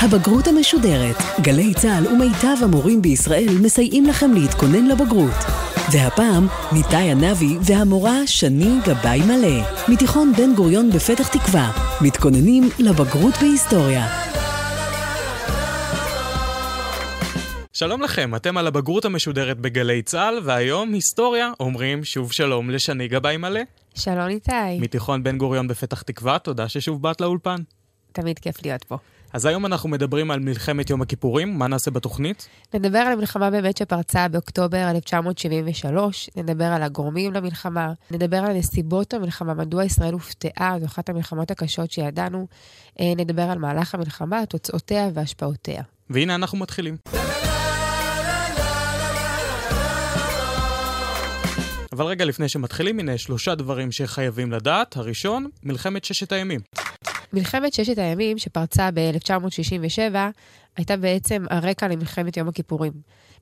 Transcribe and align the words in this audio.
הבגרות 0.00 0.46
המשודרת. 0.46 1.16
גלי 1.40 1.74
צה"ל 1.74 2.06
ומיטב 2.06 2.64
המורים 2.64 3.02
בישראל 3.02 3.58
מסייעים 3.62 4.06
לכם 4.06 4.32
להתכונן 4.34 4.86
לבגרות. 4.86 5.44
והפעם, 5.92 6.46
ניתאי 6.72 7.10
ענבי 7.10 7.56
והמורה 7.62 8.26
שני 8.26 8.78
גבאי 8.86 9.20
מלא, 9.22 9.64
מתיכון 9.88 10.32
בן 10.36 10.54
גוריון 10.54 10.90
בפתח 10.90 11.28
תקווה, 11.28 11.72
מתכוננים 12.00 12.68
לבגרות 12.78 13.34
בהיסטוריה. 13.40 14.06
שלום 17.72 18.02
לכם, 18.02 18.34
אתם 18.34 18.56
על 18.56 18.66
הבגרות 18.66 19.04
המשודרת 19.04 19.58
בגלי 19.58 20.02
צה"ל, 20.02 20.38
והיום 20.44 20.92
היסטוריה 20.92 21.52
אומרים 21.60 22.04
שוב 22.04 22.32
שלום 22.32 22.70
לשני 22.70 23.08
גבאי 23.08 23.36
מלא. 23.36 23.60
שלום 23.94 24.28
איתי. 24.28 24.78
מתיכון 24.80 25.22
בן 25.22 25.38
גוריון 25.38 25.68
בפתח 25.68 26.02
תקווה, 26.02 26.38
תודה 26.38 26.68
ששוב 26.68 27.02
באת 27.02 27.20
לאולפן. 27.20 27.56
תמיד 28.12 28.38
כיף 28.38 28.56
להיות 28.64 28.84
פה. 28.84 28.96
אז 29.34 29.46
היום 29.46 29.66
אנחנו 29.66 29.88
מדברים 29.88 30.30
על 30.30 30.40
מלחמת 30.40 30.90
יום 30.90 31.02
הכיפורים, 31.02 31.58
מה 31.58 31.66
נעשה 31.66 31.90
בתוכנית? 31.90 32.48
נדבר 32.74 32.98
על 32.98 33.12
המלחמה 33.12 33.50
באמת 33.50 33.76
שפרצה 33.76 34.28
באוקטובר 34.28 34.90
1973, 34.90 36.30
נדבר 36.36 36.64
על 36.64 36.82
הגורמים 36.82 37.32
למלחמה, 37.32 37.92
נדבר 38.10 38.36
על 38.36 38.52
נסיבות 38.52 39.14
המלחמה, 39.14 39.54
מדוע 39.54 39.84
ישראל 39.84 40.12
הופתעה, 40.12 40.76
זו 40.80 40.86
אחת 40.86 41.08
המלחמות 41.08 41.50
הקשות 41.50 41.90
שידענו, 41.90 42.46
אה, 43.00 43.12
נדבר 43.16 43.42
על 43.42 43.58
מהלך 43.58 43.94
המלחמה, 43.94 44.46
תוצאותיה 44.46 45.08
והשפעותיה. 45.14 45.82
והנה 46.10 46.34
אנחנו 46.34 46.58
מתחילים. 46.58 46.96
אבל 51.92 52.04
רגע 52.04 52.24
לפני 52.24 52.48
שמתחילים, 52.48 53.00
הנה 53.00 53.18
שלושה 53.18 53.54
דברים 53.54 53.92
שחייבים 53.92 54.52
לדעת. 54.52 54.96
הראשון, 54.96 55.46
מלחמת 55.62 56.04
ששת 56.04 56.32
הימים. 56.32 56.60
מלחמת 57.34 57.72
ששת 57.72 57.98
הימים 57.98 58.38
שפרצה 58.38 58.90
ב-1967 58.94 60.14
הייתה 60.76 60.96
בעצם 60.96 61.44
הרקע 61.50 61.88
למלחמת 61.88 62.36
יום 62.36 62.48
הכיפורים. 62.48 62.92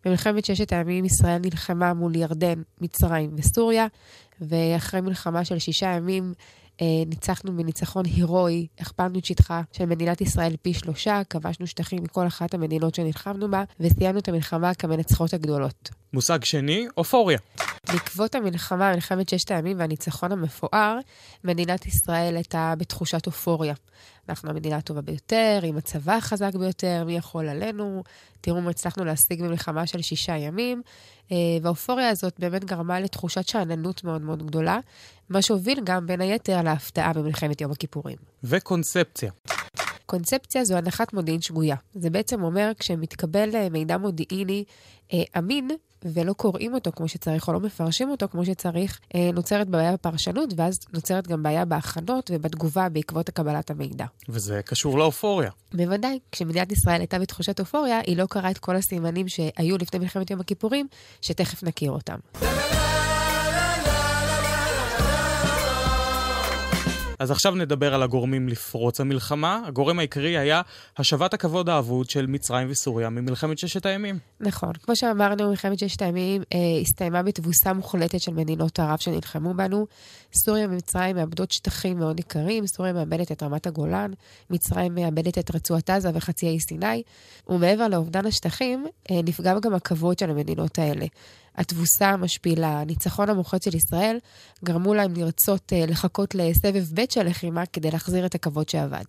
במלחמת 0.04 0.44
ששת 0.44 0.72
הימים 0.72 1.04
ישראל 1.04 1.38
נלחמה 1.38 1.94
מול 1.94 2.16
ירדן, 2.16 2.62
מצרים 2.80 3.30
וסוריה, 3.36 3.86
ואחרי 4.40 5.00
מלחמה 5.00 5.44
של 5.44 5.58
שישה 5.58 5.86
ימים 5.86 6.34
ניצחנו 7.06 7.56
בניצחון 7.56 8.04
הירואי, 8.06 8.66
הכפלנו 8.78 9.18
את 9.18 9.24
שטחה 9.24 9.62
של 9.72 9.86
מדינת 9.86 10.20
ישראל 10.20 10.56
פי 10.62 10.74
שלושה, 10.74 11.22
כבשנו 11.30 11.66
שטחים 11.66 12.02
מכל 12.02 12.26
אחת 12.26 12.54
המדינות 12.54 12.94
שנלחמנו 12.94 13.50
בה, 13.50 13.64
וסיימנו 13.80 14.18
את 14.18 14.28
המלחמה 14.28 14.74
כמנצחות 14.74 15.34
הגדולות. 15.34 15.90
מושג 16.12 16.44
שני, 16.44 16.86
אופוריה. 16.96 17.38
בעקבות 17.92 18.34
המלחמה, 18.34 18.92
מלחמת 18.94 19.28
ששת 19.28 19.50
הימים 19.50 19.78
והניצחון 19.78 20.32
המפואר, 20.32 20.98
מדינת 21.44 21.86
ישראל 21.86 22.36
הייתה 22.36 22.74
בתחושת 22.78 23.26
אופוריה. 23.26 23.74
אנחנו 24.28 24.50
המדינה 24.50 24.76
הטובה 24.76 25.00
ביותר, 25.00 25.60
עם 25.62 25.76
הצבא 25.76 26.16
החזק 26.16 26.54
ביותר, 26.54 27.04
מי 27.06 27.16
יכול 27.16 27.48
עלינו? 27.48 28.02
תראו 28.40 28.60
מה 28.60 28.70
הצלחנו 28.70 29.04
להשיג 29.04 29.42
במלחמה 29.42 29.86
של 29.86 30.02
שישה 30.02 30.36
ימים. 30.36 30.82
אה, 31.32 31.36
והאופוריה 31.62 32.08
הזאת 32.08 32.34
באמת 32.38 32.64
גרמה 32.64 33.00
לתחושת 33.00 33.48
שאננות 33.48 34.04
מאוד 34.04 34.22
מאוד 34.22 34.46
גדולה, 34.46 34.78
מה 35.28 35.42
שהוביל 35.42 35.80
גם, 35.84 36.06
בין 36.06 36.20
היתר, 36.20 36.62
להפתעה 36.62 37.12
במלחמת 37.12 37.60
יום 37.60 37.72
הכיפורים. 37.72 38.16
וקונספציה. 38.44 39.30
קונספציה 40.06 40.64
זו 40.64 40.76
הנחת 40.76 41.12
מודיעין 41.12 41.40
שגויה. 41.40 41.76
זה 41.94 42.10
בעצם 42.10 42.42
אומר 42.42 42.72
כשמתקבל 42.78 43.50
אה, 43.54 43.68
מידע 43.70 43.98
מודיעיני 43.98 44.64
אה, 45.12 45.22
אמין, 45.38 45.68
ולא 46.04 46.32
קוראים 46.32 46.74
אותו 46.74 46.92
כמו 46.96 47.08
שצריך, 47.08 47.48
או 47.48 47.52
לא 47.52 47.60
מפרשים 47.60 48.10
אותו 48.10 48.28
כמו 48.28 48.44
שצריך, 48.44 49.00
אה, 49.14 49.30
נוצרת 49.32 49.68
בעיה 49.68 49.92
בפרשנות, 49.92 50.50
ואז 50.56 50.78
נוצרת 50.92 51.26
גם 51.26 51.42
בעיה 51.42 51.64
בהכנות 51.64 52.30
ובתגובה 52.34 52.88
בעקבות 52.88 53.30
קבלת 53.30 53.70
המידע. 53.70 54.06
וזה 54.28 54.60
קשור 54.64 54.98
לאופוריה. 54.98 55.50
בוודאי, 55.74 56.18
כשמדינת 56.32 56.72
ישראל 56.72 57.00
הייתה 57.00 57.18
בתחושת 57.18 57.60
אופוריה, 57.60 58.00
היא 58.06 58.16
לא 58.16 58.26
קראה 58.26 58.50
את 58.50 58.58
כל 58.58 58.76
הסימנים 58.76 59.28
שהיו 59.28 59.78
לפני 59.78 59.98
מלחמת 60.00 60.30
יום 60.30 60.40
הכיפורים, 60.40 60.86
שתכף 61.22 61.62
נכיר 61.62 61.90
אותם. 61.92 62.18
אז 67.22 67.30
עכשיו 67.30 67.54
נדבר 67.54 67.94
על 67.94 68.02
הגורמים 68.02 68.48
לפרוץ 68.48 69.00
המלחמה. 69.00 69.62
הגורם 69.66 69.98
העיקרי 69.98 70.38
היה 70.38 70.62
השבת 70.98 71.34
הכבוד 71.34 71.68
האבוד 71.68 72.10
של 72.10 72.26
מצרים 72.26 72.70
וסוריה 72.70 73.10
ממלחמת 73.10 73.58
ששת 73.58 73.86
הימים. 73.86 74.18
נכון. 74.40 74.72
כמו 74.82 74.96
שאמרנו, 74.96 75.50
מלחמת 75.50 75.78
ששת 75.78 76.02
הימים 76.02 76.42
אה, 76.54 76.58
הסתיימה 76.80 77.22
בתבוסה 77.22 77.72
מוחלטת 77.72 78.20
של 78.20 78.34
מדינות 78.34 78.80
ערב 78.80 78.98
שנלחמו 78.98 79.54
בנו. 79.54 79.86
סוריה 80.34 80.66
ומצרים 80.66 81.16
מאבדות 81.16 81.50
שטחים 81.50 81.98
מאוד 81.98 82.16
ניכרים, 82.16 82.66
סוריה 82.66 82.92
מאבדת 82.92 83.32
את 83.32 83.42
רמת 83.42 83.66
הגולן, 83.66 84.10
מצרים 84.50 84.94
מאבדת 84.94 85.38
את 85.38 85.54
רצועת 85.54 85.90
עזה 85.90 86.10
וחצי 86.14 86.46
האי 86.46 86.60
סיני, 86.60 87.02
ומעבר 87.48 87.88
לאובדן 87.88 88.26
השטחים, 88.26 88.86
אה, 89.10 89.20
נפגע 89.24 89.58
גם 89.58 89.74
הכבוד 89.74 90.18
של 90.18 90.30
המדינות 90.30 90.78
האלה. 90.78 91.06
התבוסה 91.56 92.08
המשפילה, 92.08 92.80
הניצחון 92.80 93.30
המוחץ 93.30 93.64
של 93.64 93.76
ישראל, 93.76 94.18
גרמו 94.64 94.94
להם 94.94 95.14
לרצות 95.16 95.72
uh, 95.72 95.90
לחכות 95.90 96.34
לסבב 96.34 96.84
ב' 96.94 97.04
של 97.10 97.22
לחימה 97.22 97.66
כדי 97.66 97.90
להחזיר 97.90 98.26
את 98.26 98.34
הכבוד 98.34 98.68
שאבד. 98.68 99.04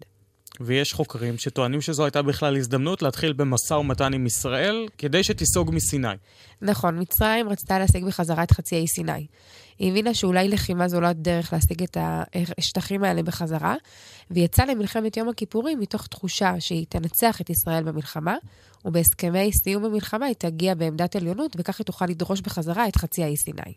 ויש 0.59 0.93
חוקרים 0.93 1.37
שטוענים 1.37 1.81
שזו 1.81 2.05
הייתה 2.05 2.21
בכלל 2.21 2.57
הזדמנות 2.57 3.01
להתחיל 3.01 3.33
במשא 3.33 3.73
ומתן 3.73 4.13
עם 4.13 4.25
ישראל 4.25 4.87
כדי 4.97 5.23
שתיסוג 5.23 5.71
מסיני. 5.73 6.07
נכון, 6.61 6.99
מצרים 6.99 7.49
רצתה 7.49 7.79
להשיג 7.79 8.05
בחזרה 8.05 8.43
את 8.43 8.51
חצי 8.51 8.75
האי 8.75 8.87
סיני. 8.87 9.27
היא 9.79 9.91
הבינה 9.91 10.13
שאולי 10.13 10.47
לחימה 10.47 10.87
זו 10.87 11.01
לא 11.01 11.07
הדרך 11.07 11.53
להשיג 11.53 11.83
את 11.83 11.97
השטחים 12.57 13.03
האלה 13.03 13.23
בחזרה, 13.23 13.75
ויצאה 14.31 14.65
למלחמת 14.65 15.17
יום 15.17 15.29
הכיפורים 15.29 15.79
מתוך 15.79 16.07
תחושה 16.07 16.53
שהיא 16.59 16.85
תנצח 16.89 17.41
את 17.41 17.49
ישראל 17.49 17.83
במלחמה, 17.83 18.35
ובהסכמי 18.85 19.51
סיום 19.53 19.85
המלחמה 19.85 20.25
היא 20.25 20.35
תגיע 20.35 20.75
בעמדת 20.75 21.15
עליונות, 21.15 21.55
וכך 21.59 21.79
היא 21.79 21.85
תוכל 21.85 22.05
לדרוש 22.05 22.41
בחזרה 22.41 22.87
את 22.87 22.95
חצי 22.95 23.23
האי 23.23 23.37
סיני. 23.37 23.73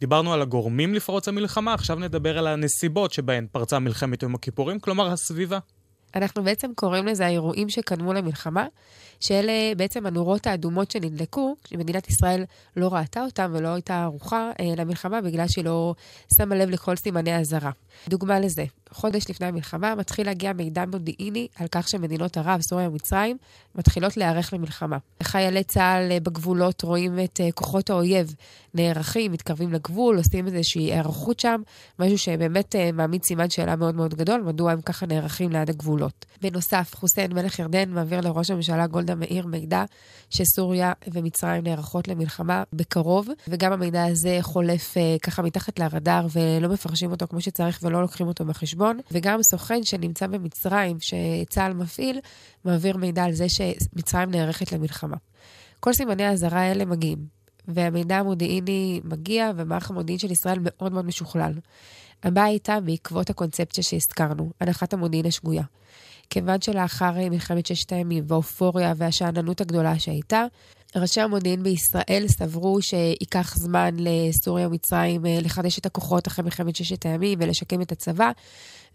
דיברנו 0.00 0.32
על 0.32 0.42
הגורמים 0.42 0.94
לפרוץ 0.94 1.28
המלחמה, 1.28 1.74
עכשיו 1.74 1.98
נדבר 1.98 2.38
על 2.38 2.46
הנסיבות 2.46 3.12
שבהן 3.12 3.46
פרצה 3.52 3.78
מלחמת 3.78 4.22
יום 4.22 4.34
הכיפורים, 4.34 4.80
כלומר 4.80 5.12
הסביבה. 5.12 5.58
אנחנו 6.14 6.44
בעצם 6.44 6.70
קוראים 6.74 7.06
לזה 7.06 7.26
האירועים 7.26 7.68
שקדמו 7.68 8.12
למלחמה, 8.12 8.66
שאלה 9.20 9.74
בעצם 9.76 10.06
הנורות 10.06 10.46
האדומות 10.46 10.90
שנדלקו, 10.90 11.56
שמדינת 11.68 12.08
ישראל 12.08 12.44
לא 12.76 12.94
ראתה 12.94 13.24
אותם 13.24 13.50
ולא 13.54 13.68
הייתה 13.68 14.02
ערוכה 14.02 14.50
אה, 14.60 14.74
למלחמה 14.76 15.20
בגלל 15.20 15.48
שהיא 15.48 15.64
לא 15.64 15.94
שמה 16.36 16.54
לב 16.54 16.70
לכל 16.70 16.96
סימני 16.96 17.36
אזהרה. 17.36 17.70
דוגמה 18.08 18.40
לזה, 18.40 18.64
חודש 18.92 19.30
לפני 19.30 19.46
המלחמה 19.46 19.94
מתחיל 19.94 20.26
להגיע 20.26 20.52
מידע 20.52 20.84
מודיעיני 20.86 21.48
על 21.56 21.66
כך 21.70 21.88
שמדינות 21.88 22.36
ערב, 22.36 22.60
סוריה 22.60 22.88
ומצרים, 22.88 23.36
מתחילות 23.74 24.16
להיערך 24.16 24.52
למלחמה. 24.52 24.98
חיילי 25.22 25.64
צה"ל 25.64 26.12
אה, 26.12 26.20
בגבולות 26.20 26.82
רואים 26.82 27.18
את 27.24 27.40
אה, 27.40 27.52
כוחות 27.52 27.90
האויב 27.90 28.34
נערכים, 28.74 29.32
מתקרבים 29.32 29.72
לגבול, 29.72 30.16
עושים 30.16 30.46
איזושהי 30.46 30.82
היערכות 30.82 31.40
שם, 31.40 31.60
משהו 31.98 32.18
שבאמת 32.18 32.76
אה, 32.76 32.92
מעמיד 32.92 33.24
סימן 33.24 33.50
שאלה 33.50 33.76
מאוד 33.76 33.94
מאוד 33.94 34.14
גדול, 34.14 34.40
מדוע 34.40 34.72
הם 34.72 34.80
ככה 34.80 35.06
נערכים 35.06 35.52
ליד 35.52 35.70
הגבולות. 35.70 36.26
בנוסף, 36.42 36.94
חוסיין 36.94 37.32
מלך 37.32 37.58
ירדן 37.58 37.90
מעביר 37.90 38.20
לראש 38.20 38.50
הממשלה 38.50 38.86
גולדה 38.86 39.14
מאיר 39.14 39.46
מידע 39.46 39.84
שסוריה 40.30 40.92
ומצרים 41.12 41.64
נערכות 41.64 42.08
למלחמה 42.08 42.62
בקרוב, 42.72 43.28
וגם 43.48 43.72
המידע 43.72 44.04
הזה 44.04 44.38
חולף 44.40 44.94
ככה 45.22 45.42
מתחת 45.42 45.78
לרדאר 45.78 46.26
ולא 46.32 46.68
מפרשים 46.68 47.10
אותו 47.10 47.26
כמו 47.28 47.40
שצריך 47.40 47.78
ולא 47.82 48.02
לוקחים 48.02 48.26
אותו 48.26 48.44
בחשבון, 48.44 48.81
וגם 49.10 49.42
סוכן 49.42 49.84
שנמצא 49.84 50.26
במצרים, 50.26 50.96
שצה"ל 51.00 51.72
מפעיל, 51.72 52.20
מעביר 52.64 52.96
מידע 52.96 53.24
על 53.24 53.32
זה 53.32 53.46
שמצרים 53.48 54.30
נערכת 54.30 54.72
למלחמה. 54.72 55.16
כל 55.80 55.92
סימני 55.92 56.24
האזהרה 56.24 56.60
האלה 56.60 56.84
מגיעים, 56.84 57.18
והמידע 57.68 58.16
המודיעיני 58.16 59.00
מגיע, 59.04 59.50
ומערך 59.56 59.90
המודיעין 59.90 60.18
של 60.18 60.30
ישראל 60.30 60.58
מאוד 60.60 60.92
מאוד 60.92 61.04
משוכלל. 61.04 61.52
הבעיה 62.22 62.46
הייתה 62.46 62.80
בעקבות 62.80 63.30
הקונספציה 63.30 63.84
שהזכרנו, 63.84 64.50
הנחת 64.60 64.92
המודיעין 64.92 65.26
השגויה. 65.26 65.62
כיוון 66.32 66.60
שלאחר 66.60 67.12
מלחמת 67.30 67.66
ששת 67.66 67.92
הימים 67.92 68.24
והאופוריה 68.26 68.92
והשאננות 68.96 69.60
הגדולה 69.60 69.98
שהייתה, 69.98 70.44
ראשי 70.96 71.20
המודיעין 71.20 71.62
בישראל 71.62 72.24
סברו 72.28 72.82
שייקח 72.82 73.56
זמן 73.56 73.96
לסוריה 73.98 74.68
ומצרים 74.68 75.26
אה, 75.26 75.38
לחדש 75.42 75.78
את 75.78 75.86
הכוחות 75.86 76.28
אחרי 76.28 76.44
מלחמת 76.44 76.76
ששת 76.76 77.06
הימים 77.06 77.38
ולשקם 77.42 77.82
את 77.82 77.92
הצבא, 77.92 78.30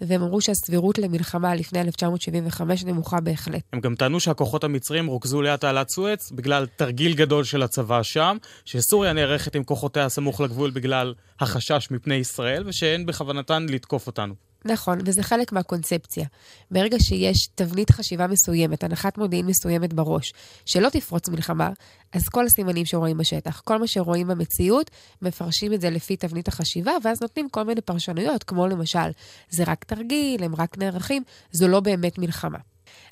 והם 0.02 0.22
אמרו 0.24 0.42
שהסבירות 0.42 0.98
למלחמה 0.98 1.56
לפני 1.56 1.82
1975 1.82 2.86
נמוכה 2.86 3.22
בהחלט. 3.22 3.62
הם 3.74 3.80
גם 3.80 3.96
טענו 3.96 4.20
שהכוחות 4.20 4.64
המצרים 4.64 5.08
רוכזו 5.08 5.42
ליד 5.42 5.56
תעלת 5.56 5.90
סואץ 5.90 6.32
בגלל 6.32 6.66
תרגיל 6.76 7.16
גדול 7.16 7.44
של 7.44 7.64
הצבא 7.64 8.04
שם, 8.04 8.38
שסוריה 8.66 9.14
נערכת 9.14 9.56
עם 9.56 9.64
כוחותיה 9.64 10.10
סמוך 10.10 10.42
לגבול 10.42 10.70
בגלל 10.70 11.14
החשש 11.40 11.88
מפני 11.92 12.16
ישראל, 12.16 12.64
ושאין 12.66 13.06
בכוונתן 13.06 13.66
לתקוף 13.70 14.08
אותנו. 14.08 14.47
נכון, 14.68 14.98
וזה 15.06 15.24
חלק 15.24 15.52
מהקונספציה. 15.52 16.26
ברגע 16.72 16.98
שיש 17.00 17.48
תבנית 17.56 17.92
חשיבה 17.92 18.28
מסוימת, 18.28 18.84
הנחת 18.84 19.18
מודיעין 19.18 19.46
מסוימת 19.46 19.94
בראש, 19.94 20.34
שלא 20.66 20.90
תפרוץ 20.90 21.30
מלחמה, 21.30 21.70
אז 22.14 22.30
כל 22.30 22.46
הסימנים 22.46 22.86
שרואים 22.86 23.18
בשטח, 23.18 23.62
כל 23.66 23.78
מה 23.78 23.88
שרואים 23.88 24.28
במציאות, 24.28 24.92
מפרשים 25.22 25.74
את 25.74 25.82
זה 25.82 25.90
לפי 25.90 26.16
תבנית 26.16 26.48
החשיבה, 26.48 26.92
ואז 27.04 27.22
נותנים 27.22 27.50
כל 27.50 27.64
מיני 27.64 27.82
פרשנויות, 27.82 28.44
כמו 28.44 28.68
למשל, 28.68 29.10
זה 29.50 29.64
רק 29.68 29.84
תרגיל, 29.84 30.44
הם 30.44 30.56
רק 30.56 30.78
נערכים, 30.78 31.24
זו 31.52 31.68
לא 31.68 31.80
באמת 31.80 32.18
מלחמה. 32.18 32.58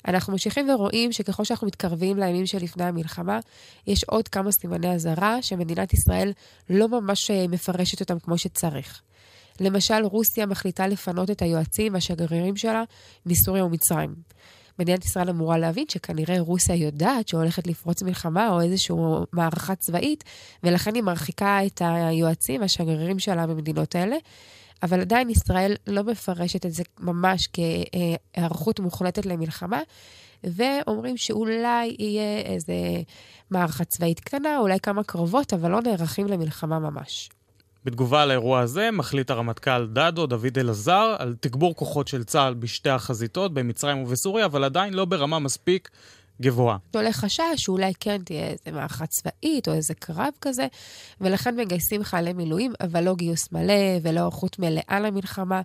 אנחנו 0.08 0.32
ממשיכים 0.32 0.70
ורואים 0.70 1.12
שככל 1.12 1.44
שאנחנו 1.44 1.66
מתקרבים 1.66 2.18
לימים 2.18 2.46
שלפני 2.46 2.84
המלחמה, 2.84 3.40
יש 3.86 4.04
עוד 4.04 4.28
כמה 4.28 4.52
סימני 4.52 4.94
אזהרה 4.94 5.42
שמדינת 5.42 5.94
ישראל 5.94 6.32
לא 6.70 6.88
ממש 6.88 7.30
אה, 7.30 7.48
מפרשת 7.48 8.00
אותם 8.00 8.18
כמו 8.18 8.38
שצריך. 8.38 9.02
למשל, 9.60 10.04
רוסיה 10.04 10.46
מחליטה 10.46 10.86
לפנות 10.86 11.30
את 11.30 11.42
היועצים 11.42 11.94
והשגרירים 11.94 12.56
שלה 12.56 12.82
מסוריה 13.26 13.64
ומצרים. 13.64 14.14
מדינת 14.78 15.04
ישראל 15.04 15.28
אמורה 15.28 15.58
להבין 15.58 15.84
שכנראה 15.88 16.40
רוסיה 16.40 16.74
יודעת 16.74 17.28
שהולכת 17.28 17.66
לפרוץ 17.66 18.02
מלחמה 18.02 18.50
או 18.50 18.60
איזושהי 18.60 18.96
מערכה 19.32 19.74
צבאית, 19.74 20.24
ולכן 20.62 20.94
היא 20.94 21.02
מרחיקה 21.02 21.66
את 21.66 21.82
היועצים 21.84 22.60
והשגרירים 22.60 23.18
שלה 23.18 23.46
במדינות 23.46 23.94
האלה. 23.94 24.16
אבל 24.82 25.00
עדיין 25.00 25.30
ישראל 25.30 25.74
לא 25.86 26.02
מפרשת 26.02 26.66
את 26.66 26.72
זה 26.72 26.82
ממש 27.00 27.48
כהיערכות 27.52 28.80
מוחלטת 28.80 29.26
למלחמה, 29.26 29.80
ואומרים 30.44 31.16
שאולי 31.16 31.96
יהיה 31.98 32.38
איזה 32.38 32.74
מערכה 33.50 33.84
צבאית 33.84 34.20
קטנה, 34.20 34.58
אולי 34.58 34.80
כמה 34.80 35.04
קרבות, 35.04 35.52
אבל 35.52 35.70
לא 35.70 35.80
נערכים 35.82 36.26
למלחמה 36.26 36.78
ממש. 36.78 37.28
בתגובה 37.86 38.26
לאירוע 38.26 38.60
הזה 38.60 38.90
מחליט 38.90 39.30
הרמטכ"ל 39.30 39.86
דדו, 39.86 40.26
דוד 40.26 40.58
אלעזר, 40.58 41.16
על 41.18 41.34
תגבור 41.40 41.74
כוחות 41.74 42.08
של 42.08 42.24
צה"ל 42.24 42.54
בשתי 42.54 42.90
החזיתות, 42.90 43.54
במצרים 43.54 44.02
ובסוריה, 44.02 44.44
אבל 44.44 44.64
עדיין 44.64 44.94
לא 44.94 45.04
ברמה 45.04 45.38
מספיק 45.38 45.90
גבוהה. 46.42 46.76
עולה 46.94 47.12
חשש 47.12 47.42
שאולי 47.56 47.92
כן 48.00 48.22
תהיה 48.24 48.46
איזה 48.46 48.72
מערכה 48.72 49.06
צבאית 49.06 49.68
או 49.68 49.72
איזה 49.72 49.94
קרב 49.94 50.32
כזה, 50.40 50.66
ולכן 51.20 51.56
מגייסים 51.56 52.04
חיילי 52.04 52.32
מילואים, 52.32 52.72
אבל 52.80 53.04
לא 53.04 53.14
גיוס 53.14 53.52
מלא 53.52 53.98
ולא 54.02 54.20
ערכות 54.20 54.58
מלאה 54.58 55.00
למלחמה. 55.00 55.60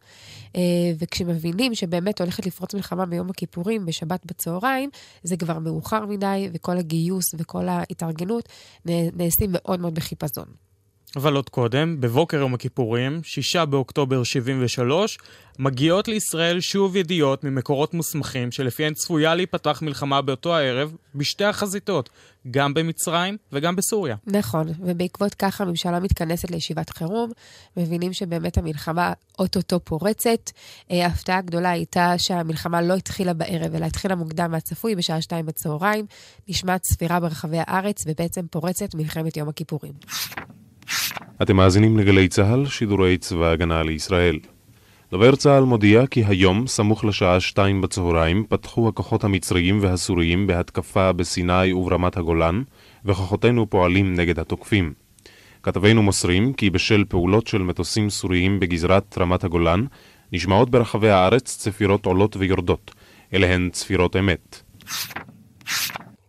אה, 0.55 0.61
וכשמבינים 0.99 1.75
שבאמת 1.75 2.21
הולכת 2.21 2.45
לפרוץ 2.45 2.73
מלחמה 2.73 3.05
ביום 3.05 3.29
הכיפורים, 3.29 3.85
בשבת 3.85 4.25
בצהריים, 4.25 4.89
זה 5.23 5.37
כבר 5.37 5.59
מאוחר 5.59 6.05
מדי, 6.05 6.49
וכל 6.53 6.77
הגיוס 6.77 7.25
וכל 7.37 7.67
ההתארגנות 7.67 8.49
נעשים 8.85 9.49
מאוד 9.51 9.79
מאוד 9.79 9.95
בחיפזון. 9.95 10.70
אבל 11.15 11.35
עוד 11.35 11.49
קודם, 11.49 12.01
בבוקר 12.01 12.37
יום 12.37 12.53
הכיפורים, 12.53 13.19
6 13.23 13.55
באוקטובר 13.55 14.23
73, 14.23 15.17
מגיעות 15.59 16.07
לישראל 16.07 16.59
שוב 16.59 16.95
ידיעות 16.95 17.43
ממקורות 17.43 17.93
מוסמכים 17.93 18.51
שלפיהן 18.51 18.93
צפויה 18.93 19.35
להיפתח 19.35 19.81
מלחמה 19.81 20.21
באותו 20.21 20.55
הערב 20.55 20.95
בשתי 21.15 21.45
החזיתות, 21.45 22.09
גם 22.51 22.73
במצרים 22.73 23.37
וגם 23.51 23.75
בסוריה. 23.75 24.15
נכון, 24.27 24.67
ובעקבות 24.79 25.33
כך 25.33 25.61
הממשלה 25.61 25.99
מתכנסת 25.99 26.51
לישיבת 26.51 26.89
חירום, 26.89 27.31
מבינים 27.77 28.13
שבאמת 28.13 28.57
המלחמה 28.57 29.13
אוטוטו 29.39 29.79
פורצת. 29.79 30.51
אה, 30.91 31.05
ההפתעה 31.05 31.37
הגדולה 31.37 31.69
הייתה 31.69 32.13
שהמלחמה 32.17 32.81
לא 32.81 32.93
התחילה 32.93 33.33
בערב, 33.33 33.75
אלא 33.75 33.85
התחילה 33.85 34.15
מוקדם 34.15 34.51
מהצפוי 34.51 34.95
בשעה 34.95 35.21
שתיים 35.21 35.45
בצהריים, 35.45 36.05
נשמעת 36.47 36.83
ספירה 36.83 37.19
ברחבי 37.19 37.57
הארץ 37.59 38.03
ובעצם 38.07 38.47
פורצת 38.47 38.95
מלחמת 38.95 39.37
יום 39.37 39.49
הכיפורים. 39.49 39.93
אתם 41.41 41.55
מאזינים 41.55 41.97
לגלי 41.97 42.27
צה"ל, 42.27 42.65
שידורי 42.65 43.17
צבא 43.17 43.45
ההגנה 43.45 43.83
לישראל. 43.83 44.39
דובר 45.11 45.35
צה"ל 45.35 45.63
מודיע 45.63 46.07
כי 46.07 46.23
היום, 46.27 46.67
סמוך 46.67 47.05
לשעה 47.05 47.39
שתיים 47.39 47.81
בצהריים, 47.81 48.45
פתחו 48.49 48.87
הכוחות 48.87 49.23
המצריים 49.23 49.79
והסוריים 49.81 50.47
בהתקפה 50.47 51.11
בסיני 51.11 51.73
וברמת 51.73 52.17
הגולן, 52.17 52.63
וכוחותינו 53.05 53.69
פועלים 53.69 54.13
נגד 54.13 54.39
התוקפים. 54.39 54.93
כתבינו 55.63 56.03
מוסרים 56.03 56.53
כי 56.53 56.69
בשל 56.69 57.03
פעולות 57.09 57.47
של 57.47 57.61
מטוסים 57.61 58.09
סוריים 58.09 58.59
בגזרת 58.59 59.17
רמת 59.17 59.43
הגולן, 59.43 59.85
נשמעות 60.31 60.69
ברחבי 60.69 61.09
הארץ 61.09 61.57
צפירות 61.57 62.05
עולות 62.05 62.35
ויורדות. 62.39 62.91
אלה 63.33 63.53
הן 63.53 63.69
צפירות 63.71 64.15
אמת. 64.15 64.61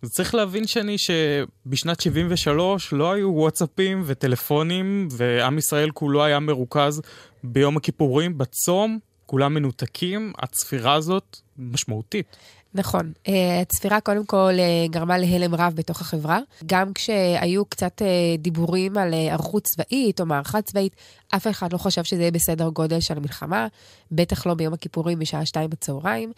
אז 0.02 0.10
צריך 0.10 0.34
להבין 0.34 0.66
שאני 0.66 0.96
שבשנת 0.99 2.00
73 2.00 2.93
לא 2.93 3.12
היו 3.12 3.28
וואטסאפים 3.34 4.02
וטלפונים, 4.06 5.08
ועם 5.10 5.58
ישראל 5.58 5.90
כולו 5.90 6.25
היה 6.25 6.40
מרוכז 6.40 7.02
ביום 7.44 7.76
הכיפורים, 7.76 8.38
בצום, 8.38 8.99
כולם 9.26 9.54
מנותקים, 9.54 10.32
הצפירה 10.38 10.94
הזאת 10.94 11.37
משמעותית. 11.58 12.26
נכון. 12.75 13.12
אה, 13.28 13.60
הצפירה 13.60 14.00
קודם 14.00 14.26
כל 14.26 14.52
אה, 14.58 14.87
גרמה 14.90 15.19
להלם 15.19 15.54
רב 15.54 15.72
בתוך 15.75 16.00
החברה. 16.00 16.38
גם 16.66 16.93
כשהיו 16.93 17.64
קצת 17.64 18.02
אה, 18.02 18.37
דיבורים 18.38 18.99
על 18.99 19.14
ערכות 19.14 19.62
צבאית 19.62 20.20
או 20.20 20.26
מערכה 20.26 20.62
צבאית, 20.62 20.96
אף 21.37 21.46
אחד 21.46 21.72
לא 21.72 21.78
חשב 21.78 22.04
שזה 22.04 22.20
יהיה 22.20 22.31
בסדר 22.31 22.69
גודל 22.69 23.00
של 23.00 23.19
מלחמה, 23.19 23.66
בטח 24.12 24.46
לא 24.46 24.54
ביום 24.54 24.75
הכיפורים 24.75 25.19
בשעה 25.19 25.46
שתיים 25.46 25.70
בצהריים. 25.70 26.32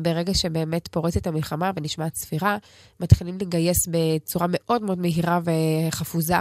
ברגע 0.00 0.34
שבאמת 0.34 0.88
פורצת 0.88 1.26
המלחמה 1.26 1.70
ונשמעת 1.76 2.12
צפירה, 2.12 2.56
מתחילים 3.00 3.38
לגייס 3.40 3.76
בצורה 3.90 4.46
מאוד 4.50 4.82
מאוד 4.82 4.98
מהירה 4.98 5.40
וחפוזה 5.44 6.34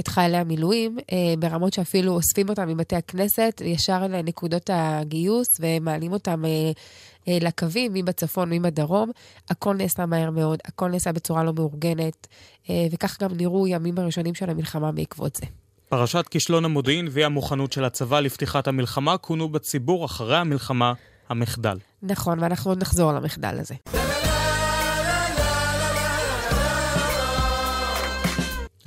את 0.00 0.08
חיילי 0.08 0.36
המילואים, 0.36 0.98
ברמות 1.38 1.72
שאפילו 1.72 2.12
אוספים 2.12 2.48
אותם 2.48 2.68
מבתי 2.68 2.96
הכנסת 2.96 3.62
ישר 3.64 4.02
לנקודות 4.02 4.70
הגיוס 4.72 5.48
ומעלים 5.60 6.12
אותם 6.12 6.42
לקווים, 7.40 7.92
מי 7.92 8.02
בצפון, 8.02 8.48
מי 8.48 8.60
בדרום. 8.60 9.10
הכל 9.50 9.74
נעשה 9.74 10.06
מהר 10.06 10.30
מאוד, 10.30 10.58
הכל 10.64 10.88
נעשה 10.88 11.12
בצורה 11.12 11.44
לא 11.44 11.52
מאורגנת, 11.52 12.26
אה, 12.70 12.86
וכך 12.92 13.22
גם 13.22 13.30
נראו 13.36 13.66
ימים 13.66 13.98
הראשונים 13.98 14.34
של 14.34 14.50
המלחמה 14.50 14.92
בעקבות 14.92 15.36
זה. 15.36 15.46
פרשת 15.88 16.28
כישלון 16.30 16.64
המודיעין 16.64 17.08
והמוכנות 17.10 17.72
של 17.72 17.84
הצבא 17.84 18.20
לפתיחת 18.20 18.68
המלחמה 18.68 19.18
כונו 19.18 19.48
בציבור 19.48 20.04
אחרי 20.04 20.36
המלחמה 20.36 20.92
המחדל. 21.28 21.78
נכון, 22.02 22.38
ואנחנו 22.40 22.70
עוד 22.70 22.80
נחזור 22.80 23.12
למחדל 23.12 23.56
הזה. 23.60 23.74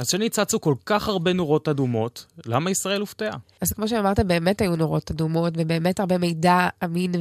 אז 0.01 0.09
שני 0.09 0.29
צצו 0.29 0.61
כל 0.61 0.75
כך 0.85 1.07
הרבה 1.07 1.33
נורות 1.33 1.67
אדומות, 1.67 2.25
למה 2.45 2.71
ישראל 2.71 2.99
הופתעה? 2.99 3.37
אז 3.61 3.73
כמו 3.73 3.87
שאמרת, 3.87 4.19
באמת 4.19 4.61
היו 4.61 4.75
נורות 4.75 5.11
אדומות, 5.11 5.53
ובאמת 5.57 5.99
הרבה 5.99 6.17
מידע 6.17 6.67
אמין 6.83 7.11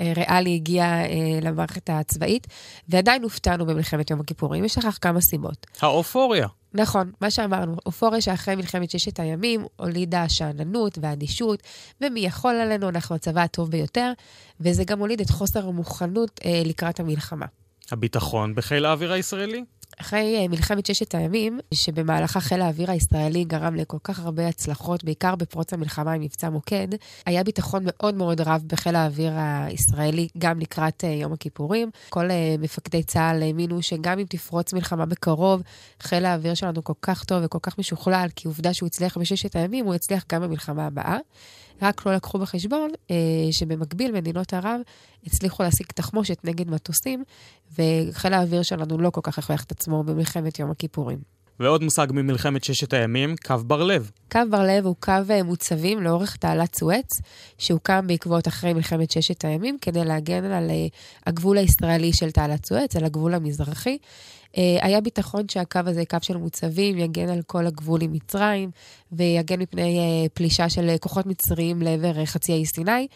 וריאלי 0.00 0.54
הגיע 0.54 0.84
אה, 0.84 1.06
למערכת 1.42 1.90
הצבאית, 1.92 2.46
ועדיין 2.88 3.22
הופתענו 3.22 3.66
במלחמת 3.66 4.10
יום 4.10 4.20
הכיפורים. 4.20 4.64
יש 4.64 4.78
לכך 4.78 4.98
כמה 5.00 5.20
סיבות. 5.20 5.66
האופוריה. 5.80 6.46
נכון, 6.74 7.12
מה 7.20 7.30
שאמרנו, 7.30 7.76
אופוריה 7.86 8.20
שאחרי 8.20 8.54
מלחמת 8.54 8.90
ששת 8.90 9.20
הימים 9.20 9.64
הולידה 9.76 10.28
שאננות 10.28 10.98
ואדישות, 11.02 11.62
ומי 12.00 12.20
יכול 12.20 12.54
עלינו, 12.54 12.88
אנחנו 12.88 13.14
הצבא 13.14 13.40
הטוב 13.40 13.70
ביותר, 13.70 14.12
וזה 14.60 14.84
גם 14.84 14.98
הוליד 14.98 15.20
את 15.20 15.30
חוסר 15.30 15.66
המוכנות 15.66 16.40
אה, 16.44 16.62
לקראת 16.64 17.00
המלחמה. 17.00 17.46
הביטחון 17.90 18.54
בחיל 18.54 18.84
האוויר 18.84 19.12
הישראלי? 19.12 19.64
אחרי 20.00 20.36
אה, 20.36 20.48
מלחמת 20.48 20.86
ששת 20.86 21.14
הימים, 21.14 21.60
שבמהלכה 21.74 22.40
חיל 22.40 22.60
האוויר 22.60 22.90
הישראלי 22.90 23.44
גרם 23.44 23.74
לכל 23.74 23.96
כך 24.04 24.18
הרבה 24.18 24.48
הצלחות, 24.48 25.04
בעיקר 25.04 25.34
בפרוץ 25.36 25.72
המלחמה 25.72 26.12
עם 26.12 26.20
מבצע 26.22 26.50
מוקד, 26.50 26.88
היה 27.26 27.44
ביטחון 27.44 27.82
מאוד 27.86 28.14
מאוד 28.14 28.40
רב 28.40 28.62
בחיל 28.66 28.96
האוויר 28.96 29.32
הישראלי, 29.36 30.28
גם 30.38 30.60
לקראת 30.60 31.04
אה, 31.04 31.08
יום 31.08 31.32
הכיפורים. 31.32 31.90
כל 32.08 32.30
אה, 32.30 32.54
מפקדי 32.58 33.02
צה"ל 33.02 33.42
האמינו 33.42 33.82
שגם 33.82 34.18
אם 34.18 34.26
תפרוץ 34.28 34.72
מלחמה 34.72 35.06
בקרוב, 35.06 35.62
חיל 36.00 36.24
האוויר 36.24 36.54
שלנו 36.54 36.84
כל 36.84 36.92
כך 37.02 37.24
טוב 37.24 37.42
וכל 37.44 37.58
כך 37.62 37.78
משוכלל, 37.78 38.26
כי 38.36 38.48
עובדה 38.48 38.74
שהוא 38.74 38.86
הצליח 38.86 39.18
בששת 39.18 39.56
הימים, 39.56 39.86
הוא 39.86 39.94
יצליח 39.94 40.24
גם 40.28 40.42
במלחמה 40.42 40.86
הבאה. 40.86 41.18
רק 41.82 42.06
לא 42.06 42.14
לקחו 42.14 42.38
בחשבון 42.38 42.90
אה, 43.10 43.16
שבמקביל 43.50 44.12
מדינות 44.12 44.54
ערב 44.54 44.80
הצליחו 45.26 45.62
להשיג 45.62 45.86
תחמושת 45.86 46.38
נגד 46.44 46.70
מטוסים, 46.70 47.24
וחיל 47.78 48.34
האוויר 48.34 48.62
שלנו 48.62 48.98
לא 48.98 49.10
כל 49.10 49.20
כך 49.22 49.38
הכריח 49.38 49.64
את 49.64 49.70
עצמו 49.70 49.89
במלחמת 49.90 50.58
יום 50.58 50.70
הכיפורים. 50.70 51.18
ועוד 51.60 51.82
מושג 51.82 52.06
ממלחמת 52.10 52.64
ששת 52.64 52.92
הימים, 52.92 53.34
קו 53.46 53.54
בר 53.66 53.82
לב. 53.82 54.10
קו 54.32 54.40
בר 54.50 54.62
לב 54.62 54.86
הוא 54.86 54.96
קו 55.00 55.12
אה, 55.30 55.42
מוצבים 55.42 56.02
לאורך 56.02 56.36
תעלת 56.36 56.74
סואץ, 56.74 57.20
שהוקם 57.58 58.06
בעקבות 58.06 58.48
אחרי 58.48 58.72
מלחמת 58.72 59.10
ששת 59.10 59.44
הימים, 59.44 59.78
כדי 59.80 60.04
להגן 60.04 60.44
על 60.44 60.70
אה, 60.70 60.86
הגבול 61.26 61.58
הישראלי 61.58 62.12
של 62.12 62.30
תעלת 62.30 62.66
סואץ, 62.66 62.96
על 62.96 63.04
הגבול 63.04 63.34
המזרחי. 63.34 63.98
אה, 64.56 64.78
היה 64.80 65.00
ביטחון 65.00 65.48
שהקו 65.48 65.80
הזה, 65.86 66.02
קו 66.10 66.16
של 66.22 66.36
מוצבים, 66.36 66.98
יגן 66.98 67.28
על 67.28 67.42
כל 67.46 67.66
הגבול 67.66 68.02
עם 68.02 68.12
מצרים, 68.12 68.70
ויגן 69.12 69.60
מפני 69.60 70.28
פלישה 70.34 70.68
של 70.68 70.96
כוחות 71.00 71.26
מצריים 71.26 71.82
לעבר 71.82 72.24
חצי 72.24 72.52
האי 72.52 72.66
סיני. 72.66 73.06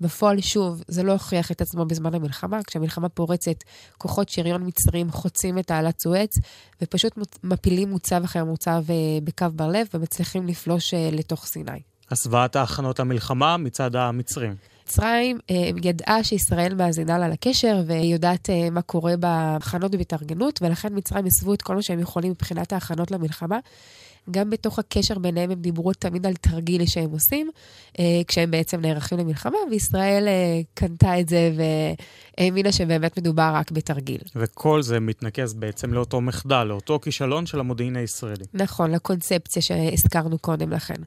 בפועל, 0.00 0.40
שוב, 0.40 0.82
זה 0.88 1.02
לא 1.02 1.12
הוכיח 1.12 1.50
את 1.50 1.60
עצמו 1.60 1.84
בזמן 1.84 2.14
המלחמה. 2.14 2.62
כשהמלחמה 2.66 3.08
פורצת, 3.08 3.56
כוחות 3.98 4.28
שריון 4.28 4.66
מצריים 4.66 5.10
חוצים 5.10 5.58
את 5.58 5.66
תעלת 5.66 6.00
סואץ, 6.00 6.34
ופשוט 6.82 7.18
מפילים 7.44 7.90
מוצב 7.90 8.24
אחר 8.24 8.44
מוצב 8.44 8.84
בקו 9.24 9.46
בר 9.52 9.68
לב, 9.68 9.86
ומצליחים 9.94 10.46
לפלוש 10.46 10.94
לתוך 11.12 11.46
סיני. 11.46 11.80
הסוואת 12.10 12.56
ההכנות 12.56 12.98
למלחמה 12.98 13.56
מצד 13.56 13.96
המצרים. 13.96 14.54
מצרים 14.90 15.38
אה, 15.50 15.70
ידעה 15.82 16.24
שישראל 16.24 16.74
מאזינה 16.74 17.18
לה 17.18 17.28
לקשר 17.28 17.82
ויודעת 17.86 18.50
אה, 18.50 18.70
מה 18.70 18.82
קורה 18.82 19.16
בהכנות 19.16 19.94
ובהתארגנות, 19.94 20.62
ולכן 20.62 20.88
מצרים 20.92 21.26
הסבו 21.26 21.54
את 21.54 21.62
כל 21.62 21.74
מה 21.74 21.82
שהם 21.82 22.00
יכולים 22.00 22.30
מבחינת 22.30 22.72
ההכנות 22.72 23.10
למלחמה. 23.10 23.58
גם 24.30 24.50
בתוך 24.50 24.78
הקשר 24.78 25.18
ביניהם 25.18 25.50
הם 25.50 25.60
דיברו 25.60 25.92
תמיד 25.92 26.26
על 26.26 26.34
תרגיל 26.34 26.86
שהם 26.86 27.10
עושים, 27.10 27.50
אה, 27.98 28.04
כשהם 28.28 28.50
בעצם 28.50 28.80
נערכים 28.80 29.18
למלחמה, 29.18 29.58
וישראל 29.70 30.28
אה, 30.28 30.60
קנתה 30.74 31.20
את 31.20 31.28
זה 31.28 31.52
והאמינה 32.38 32.72
שבאמת 32.72 33.18
מדובר 33.18 33.52
רק 33.54 33.70
בתרגיל. 33.70 34.20
וכל 34.36 34.82
זה 34.82 35.00
מתנקז 35.00 35.54
בעצם 35.54 35.94
לאותו 35.94 36.20
מחדל, 36.20 36.64
לאותו 36.64 37.00
כישלון 37.00 37.46
של 37.46 37.60
המודיעין 37.60 37.96
הישראלי. 37.96 38.44
נכון, 38.54 38.90
לקונספציה 38.90 39.62
שהזכרנו 39.62 40.38
קודם 40.38 40.72
לכן. 40.72 41.02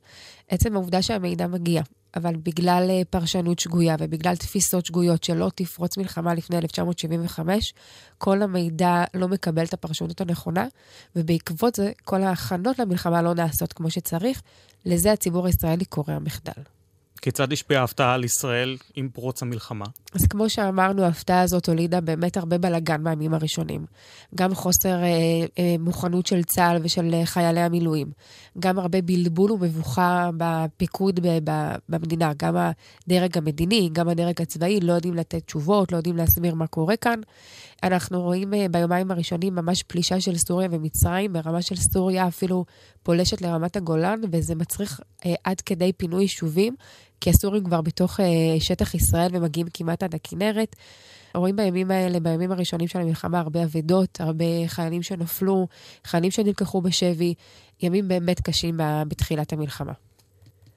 עצם 0.48 0.76
העובדה 0.76 1.02
שהמידע 1.02 1.48
מגיע 1.48 1.82
אבל 2.16 2.36
בגלל 2.36 2.88
אה, 2.90 3.02
פרשנות 3.10 3.60
שגויה 3.60 3.96
ובגלל 4.00 4.36
תפיסות 4.36 4.86
שגויות 4.86 5.24
שלא 5.24 5.52
תפרוץ 5.56 5.98
מלחמה 5.98 6.34
לפני 6.34 6.58
1975, 6.58 7.74
כל 8.18 8.42
המידע 8.42 9.04
לא 9.14 9.28
מקבל 9.28 9.64
את 9.64 9.74
הפרשנות 9.74 10.22
הנכונה, 10.22 10.68
ובעקבות 11.16 11.76
זה 11.76 11.92
כל 12.04 12.24
ההכנות 12.24 12.80
למלחמה 12.80 13.22
לא 13.22 13.34
נעשות 13.34 13.74
כמו 13.74 13.90
שצריך. 13.90 14.42
לזה 14.86 15.12
הציבור 15.12 15.46
הישראלי 15.46 15.86
קורא 15.86 16.14
המחדל. 16.14 16.73
כיצד 17.24 17.54
השפיעה 17.54 17.82
ההפתעה 17.82 18.14
על 18.14 18.24
ישראל 18.24 18.78
עם 18.96 19.10
פרוץ 19.10 19.42
המלחמה? 19.42 19.86
אז 20.14 20.28
כמו 20.30 20.50
שאמרנו, 20.50 21.04
ההפתעה 21.04 21.42
הזאת 21.42 21.70
הולידה 21.70 22.02
באמת 22.02 22.38
הרבה 22.38 22.58
בלאגן 22.58 23.02
מהימים 23.02 23.34
הראשונים. 23.34 23.86
גם 24.36 24.56
חוסר 24.56 25.04
אה, 25.04 25.08
אה, 25.60 25.76
מוכנות 25.80 26.26
של 26.26 26.44
צה"ל 26.44 26.78
ושל 26.84 27.14
אה, 27.14 27.26
חיילי 27.26 27.62
המילואים. 27.62 28.08
גם 28.60 28.80
הרבה 28.80 29.02
בלבול 29.02 29.52
ומבוכה 29.52 30.30
בפיקוד 30.38 31.20
ב, 31.20 31.28
ב, 31.44 31.76
במדינה. 31.90 32.32
גם 32.38 32.56
הדרג 32.58 33.38
המדיני, 33.38 33.90
גם 33.94 34.10
הדרג 34.10 34.42
הצבאי 34.42 34.80
לא 34.80 34.94
יודעים 34.94 35.14
לתת 35.14 35.46
תשובות, 35.46 35.92
לא 35.92 35.98
יודעים 35.98 36.18
להסביר 36.18 36.56
מה 36.56 36.68
קורה 36.68 36.96
כאן. 36.96 37.20
אנחנו 37.84 38.22
רואים 38.22 38.54
אה, 38.54 38.66
ביומיים 38.72 39.12
הראשונים 39.12 39.56
ממש 39.56 39.84
פלישה 39.84 40.22
של 40.22 40.38
סוריה 40.38 40.68
ומצרים, 40.72 41.34
ברמה 41.34 41.62
של 41.62 41.76
סוריה 41.76 42.28
אפילו 42.28 42.66
פולשת 43.04 43.42
לרמת 43.42 43.76
הגולן, 43.76 44.22
וזה 44.32 44.56
מצריך 44.56 45.00
אה, 45.26 45.34
עד 45.44 45.62
כדי 45.62 45.94
פינוי 45.94 46.22
יישובים, 46.22 46.76
כי 47.22 47.30
הסורים 47.30 47.64
כבר 47.64 47.82
בתוך 47.82 48.20
אה, 48.20 48.26
שטח 48.60 48.96
ישראל 48.96 49.30
ומגיעים 49.34 49.68
כמעט 49.74 50.04
עד 50.04 50.16
הכנרת. 50.16 50.76
רואים 51.36 51.56
בימים 51.56 51.92
האלה, 51.92 52.20
בימים 52.20 52.52
הראשונים 52.52 52.88
של 52.88 53.00
המלחמה, 53.00 53.40
הרבה 53.40 53.64
אבדות, 53.64 54.22
הרבה 54.22 54.46
חיילים 54.68 55.04
שנפלו, 55.04 55.68
חיילים 56.06 56.32
שנלקחו 56.32 56.82
בשבי, 56.82 57.34
ימים 57.82 58.08
באמת 58.08 58.42
קשים 58.42 58.80
בתחילת 59.08 59.54
המלחמה. 59.54 59.94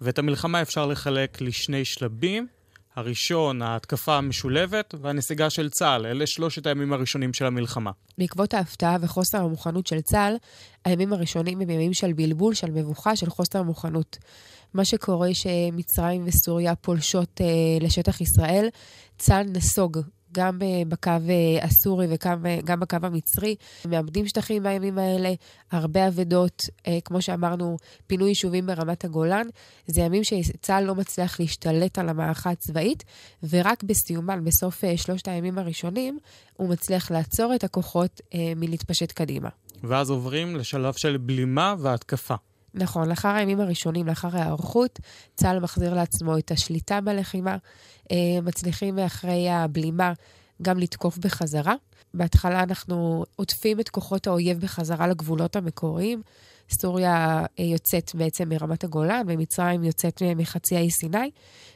ואת 0.01 0.19
המלחמה 0.19 0.63
אפשר 0.63 0.87
לחלק 0.87 1.41
לשני 1.41 1.85
שלבים. 1.85 2.56
הראשון, 2.97 3.63
ההתקפה 3.63 4.17
המשולבת, 4.17 4.95
והנסיגה 5.01 5.51
של 5.51 5.71
צה"ל. 5.71 6.07
אלה 6.07 6.27
שלושת 6.27 6.67
הימים 6.67 6.93
הראשונים 6.93 7.33
של 7.33 7.47
המלחמה. 7.47 7.91
בעקבות 8.19 8.55
ההפתעה 8.55 8.97
וחוסר 9.01 9.39
המוכנות 9.39 9.87
של 9.87 10.01
צה"ל, 10.01 10.37
הימים 10.85 11.13
הראשונים 11.13 11.61
הם 11.61 11.71
ימים 11.71 11.95
של 11.95 12.13
בלבול, 12.13 12.55
של 12.55 12.71
מבוכה, 12.71 13.17
של 13.17 13.31
חוסר 13.31 13.63
מוכנות. 13.63 14.19
מה 14.75 14.85
שקורה 14.85 15.29
שמצרים 15.35 16.25
וסוריה 16.27 16.75
פולשות 16.75 17.41
אה, 17.41 17.47
לשטח 17.81 18.21
ישראל, 18.21 18.69
צה"ל 19.19 19.47
נסוג 19.53 19.99
גם 20.33 20.59
אה, 20.63 20.83
בקו 20.89 21.11
אה, 21.11 21.65
הסורי 21.65 22.07
וגם 22.11 22.47
אה, 22.47 22.77
בקו 22.77 22.97
המצרי. 23.03 23.57
מאבדים 23.89 24.27
שטחים 24.27 24.63
בימים 24.63 24.99
האלה, 24.99 25.33
הרבה 25.73 26.09
אבדות, 26.09 26.63
כמו 27.05 27.23
שאמרנו, 27.23 27.77
פינוי 28.07 28.29
יישובים 28.29 28.67
ברמת 28.67 29.05
הגולן. 29.05 29.47
זה 29.87 30.01
ימים 30.01 30.25
שצה"ל 30.25 30.85
לא 30.85 30.95
מצליח 30.95 31.41
להשתלט 31.41 31.99
על 31.99 32.09
המערכה 32.09 32.51
הצבאית, 32.51 33.05
ורק 33.49 33.83
בסיומן, 33.83 34.45
בסוף 34.45 34.85
שלושת 34.97 35.29
הימים 35.29 35.59
הראשונים, 35.59 36.19
הוא 36.57 36.69
מצליח 36.69 37.11
לעצור 37.11 37.55
את 37.55 37.65
הכוחות 37.65 38.21
מלהתפשט 38.57 39.13
קדימה. 39.13 39.49
ואז 39.83 40.11
עוברים 40.11 40.57
לשלב 40.57 40.95
של 40.95 41.17
בלימה 41.17 41.75
והתקפה. 41.79 42.35
נכון, 42.77 43.09
לאחר 43.09 43.29
הימים 43.29 43.61
הראשונים, 43.61 44.07
לאחר 44.07 44.37
ההיערכות, 44.37 45.01
צה"ל 45.35 45.61
מחזיר 45.61 45.95
לעצמו 45.95 46.39
את 46.39 46.51
השליטה 46.51 47.01
בלחימה. 47.01 47.57
אה, 48.13 48.41
מצליחים 48.43 48.99
אחרי 48.99 49.51
הבלימה 49.51 50.13
גם 50.63 50.79
לתקוף 50.79 51.19
בחזרה. 51.19 51.75
בהתחלה 52.15 52.63
אנחנו 52.63 53.25
עוטפים 53.37 53.81
את 53.81 53.89
כוחות 53.89 54.27
האויב 54.27 54.61
בחזרה 54.61 55.09
לגבולות 55.09 55.57
המקוריים. 55.57 56.23
סוריה 56.81 57.45
אה, 57.59 57.65
יוצאת 57.65 58.15
בעצם 58.15 58.49
מרמת 58.49 58.85
הגולן, 58.85 59.23
ומצרים 59.29 59.85
יוצאת 59.85 60.23
מחצי 60.37 60.77
האי 60.77 60.91
סיני, 60.91 61.31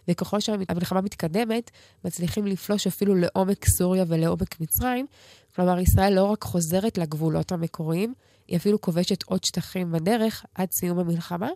וככל 0.09 0.41
שהמלחמה 0.41 1.01
מתקדמת, 1.01 1.71
מצליחים 2.05 2.47
לפלוש 2.47 2.87
אפילו 2.87 3.15
לעומק 3.15 3.65
סוריה 3.69 4.05
ולעומק 4.09 4.61
מצרים. 4.61 5.07
כלומר, 5.55 5.79
ישראל 5.79 6.13
לא 6.13 6.25
רק 6.25 6.45
חוזרת 6.45 6.99
לגבולות 6.99 7.53
המקוריים, 7.53 8.15
היא 8.51 8.57
אפילו 8.57 8.81
כובשת 8.81 9.23
עוד 9.23 9.45
שטחים 9.45 9.93
בדרך 9.93 10.45
עד 10.55 10.69
סיום 10.73 10.99
המלחמה. 10.99 11.49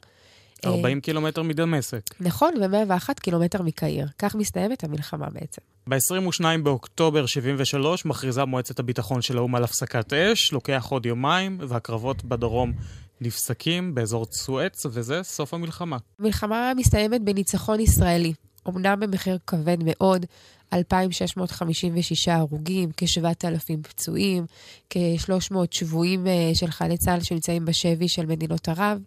40 0.66 0.96
אה, 0.96 1.02
קילומטר 1.02 1.42
מדמשק. 1.42 2.00
נכון, 2.20 2.54
ו-101 2.60 3.14
קילומטר 3.20 3.62
מקהיר. 3.62 4.06
כך 4.18 4.34
מסתיימת 4.34 4.84
המלחמה 4.84 5.26
בעצם. 5.30 5.62
ב-22 5.88 6.44
באוקטובר 6.62 7.26
73 7.26 8.04
מכריזה 8.04 8.44
מועצת 8.44 8.78
הביטחון 8.78 9.22
של 9.22 9.36
האו"ם 9.36 9.54
על 9.54 9.64
הפסקת 9.64 10.12
אש, 10.12 10.52
לוקח 10.52 10.86
עוד 10.90 11.06
יומיים, 11.06 11.58
והקרבות 11.68 12.24
בדרום 12.24 12.72
נפסקים 13.20 13.94
באזור 13.94 14.26
צואץ, 14.26 14.86
וזה 14.86 15.22
סוף 15.22 15.54
המלחמה. 15.54 15.96
המלחמה 16.18 16.72
מסתיימת 16.76 17.22
בניצחון 17.22 17.80
ישראלי. 17.80 18.32
אמנם 18.68 19.00
במחיר 19.00 19.38
כבד 19.46 19.76
מאוד, 19.84 20.26
2,656 20.74 22.28
הרוגים, 22.28 22.90
כ-7,000 22.96 23.82
פצועים, 23.82 24.46
כ-300 24.90 25.56
שבויים 25.70 26.26
אה, 26.26 26.50
של 26.54 26.70
חיילי 26.70 26.96
צה"ל 26.96 27.20
שנמצאים 27.20 27.64
בשבי 27.64 28.08
של 28.08 28.26
מדינות 28.26 28.68
ערב, 28.68 28.98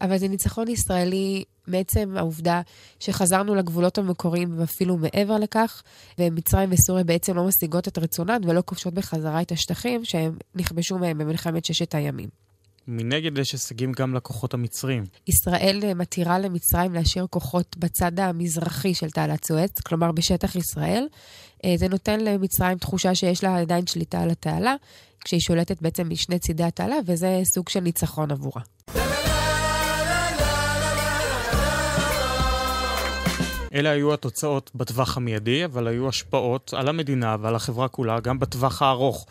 אבל 0.00 0.18
זה 0.18 0.28
ניצחון 0.28 0.68
ישראלי 0.68 1.44
מעצם 1.66 2.14
העובדה 2.16 2.60
שחזרנו 3.00 3.54
לגבולות 3.54 3.98
המקוריים 3.98 4.58
ואפילו 4.58 4.96
מעבר 4.96 5.38
לכך, 5.38 5.82
ומצרים 6.18 6.68
וסוריה 6.72 7.04
בעצם 7.04 7.36
לא 7.36 7.44
משיגות 7.46 7.88
את 7.88 7.98
רצונן 7.98 8.40
ולא 8.44 8.62
כובשות 8.64 8.94
בחזרה 8.94 9.42
את 9.42 9.52
השטחים 9.52 10.04
שהם 10.04 10.38
נכבשו 10.54 10.98
מהם 10.98 11.18
במלחמת 11.18 11.64
ששת 11.64 11.94
הימים. 11.94 12.45
מנגד 12.88 13.38
יש 13.38 13.52
הישגים 13.52 13.92
גם 13.92 14.14
לכוחות 14.14 14.54
המצרים. 14.54 15.04
ישראל 15.26 15.80
אה, 15.84 15.94
מתירה 15.94 16.38
למצרים 16.38 16.94
להשאיר 16.94 17.26
כוחות 17.30 17.76
בצד 17.76 18.20
המזרחי 18.20 18.94
של 18.94 19.10
תעלת 19.10 19.44
סואץ, 19.44 19.80
כלומר 19.80 20.12
בשטח 20.12 20.56
ישראל. 20.56 21.06
אה, 21.64 21.74
זה 21.76 21.88
נותן 21.88 22.20
למצרים 22.20 22.78
תחושה 22.78 23.14
שיש 23.14 23.44
לה 23.44 23.56
עדיין 23.58 23.86
שליטה 23.86 24.20
על 24.20 24.30
התעלה, 24.30 24.74
כשהיא 25.24 25.40
שולטת 25.40 25.82
בעצם 25.82 26.08
משני 26.08 26.38
צידי 26.38 26.64
התעלה, 26.64 26.96
וזה 27.06 27.40
סוג 27.44 27.68
של 27.68 27.80
ניצחון 27.80 28.30
עבורה. 28.30 28.62
אלה 33.74 33.90
היו 33.90 34.14
התוצאות 34.14 34.70
בטווח 34.74 35.16
המיידי, 35.16 35.64
אבל 35.64 35.86
היו 35.86 36.08
השפעות 36.08 36.74
על 36.76 36.88
המדינה 36.88 37.36
ועל 37.40 37.54
החברה 37.54 37.88
כולה, 37.88 38.20
גם 38.20 38.38
בטווח 38.38 38.82
הארוך. 38.82 39.26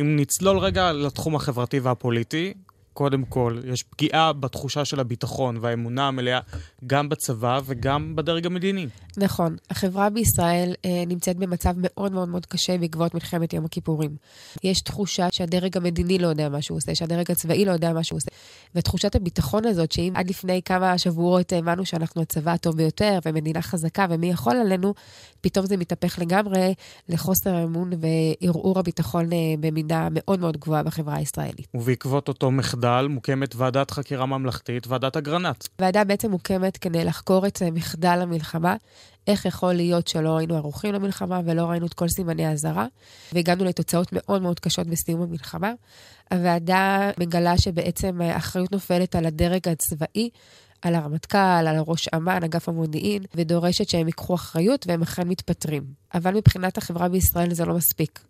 אם 0.00 0.16
נצלול 0.16 0.58
רגע 0.58 0.92
לתחום 0.92 1.36
החברתי 1.36 1.80
והפוליטי, 1.80 2.54
קודם 2.92 3.24
כל, 3.24 3.58
יש 3.64 3.82
פגיעה 3.82 4.32
בתחושה 4.32 4.84
של 4.84 5.00
הביטחון 5.00 5.58
והאמונה 5.60 6.08
המלאה 6.08 6.40
גם 6.86 7.08
בצבא 7.08 7.60
וגם 7.64 8.16
בדרג 8.16 8.46
המדיני. 8.46 8.86
נכון. 9.16 9.56
החברה 9.70 10.10
בישראל 10.10 10.74
אה, 10.84 11.04
נמצאת 11.06 11.36
במצב 11.36 11.74
מאוד 11.76 12.12
מאוד 12.12 12.28
מאוד 12.28 12.46
קשה 12.46 12.78
בעקבות 12.78 13.14
מלחמת 13.14 13.52
יום 13.52 13.64
הכיפורים. 13.64 14.16
יש 14.64 14.80
תחושה 14.80 15.28
שהדרג 15.32 15.76
המדיני 15.76 16.18
לא 16.18 16.26
יודע 16.26 16.48
מה 16.48 16.62
שהוא 16.62 16.76
עושה, 16.76 16.94
שהדרג 16.94 17.30
הצבאי 17.30 17.64
לא 17.64 17.72
יודע 17.72 17.92
מה 17.92 18.04
שהוא 18.04 18.16
עושה. 18.16 18.30
ותחושת 18.74 19.14
הביטחון 19.14 19.66
הזאת, 19.66 19.92
שאם 19.92 20.12
עד 20.14 20.30
לפני 20.30 20.60
כמה 20.64 20.98
שבועות 20.98 21.52
הבנו 21.52 21.86
שאנחנו 21.86 22.22
הצבא 22.22 22.52
הטוב 22.52 22.76
ביותר 22.76 23.18
ומדינה 23.24 23.62
חזקה 23.62 24.06
ומי 24.10 24.30
יכול 24.30 24.56
עלינו, 24.56 24.94
פתאום 25.40 25.66
זה 25.66 25.76
מתהפך 25.76 26.18
לגמרי 26.18 26.74
לחוסר 27.08 27.64
אמון 27.64 27.90
וערעור 28.00 28.78
הביטחון 28.78 29.32
אה, 29.32 29.38
במידה 29.60 30.08
מאוד 30.10 30.40
מאוד 30.40 30.56
גבוהה 30.56 30.82
בחברה 30.82 31.16
הישראלית. 31.16 31.68
ובעקבות 31.74 32.28
אותו 32.28 32.50
מחדל 32.50 32.89
מוקמת 33.08 33.54
ועדת 33.56 33.90
חקירה 33.90 34.26
ממלכתית, 34.26 34.86
ועדת 34.86 35.16
אגרנט. 35.16 35.64
ועדה 35.78 36.04
בעצם 36.04 36.30
מוקמת 36.30 36.76
כדי 36.76 37.04
לחקור 37.04 37.46
את 37.46 37.62
אה, 37.62 37.70
מחדל 37.70 38.18
המלחמה. 38.22 38.76
איך 39.26 39.44
יכול 39.44 39.72
להיות 39.72 40.08
שלא 40.08 40.38
היינו 40.38 40.56
ערוכים 40.56 40.94
למלחמה 40.94 41.40
ולא 41.44 41.62
ראינו 41.62 41.86
את 41.86 41.94
כל 41.94 42.08
סימני 42.08 42.46
האזהרה, 42.46 42.86
והגענו 43.32 43.64
לתוצאות 43.64 44.08
מאוד 44.12 44.42
מאוד 44.42 44.60
קשות 44.60 44.86
בסיום 44.86 45.22
המלחמה. 45.22 45.72
הוועדה 46.32 47.10
מגלה 47.20 47.58
שבעצם 47.58 48.20
האחריות 48.20 48.72
נופלת 48.72 49.16
על 49.16 49.26
הדרג 49.26 49.68
הצבאי, 49.68 50.30
על 50.82 50.94
הרמטכ"ל, 50.94 51.38
על 51.38 51.76
ראש 51.86 52.08
אמ"ן, 52.08 52.42
אגף 52.44 52.68
המודיעין, 52.68 53.22
ודורשת 53.34 53.88
שהם 53.88 54.06
ייקחו 54.06 54.34
אחריות 54.34 54.86
והם 54.88 55.02
אכן 55.02 55.28
מתפטרים. 55.28 55.82
אבל 56.14 56.34
מבחינת 56.34 56.78
החברה 56.78 57.08
בישראל 57.08 57.54
זה 57.54 57.64
לא 57.64 57.74
מספיק. 57.74 58.20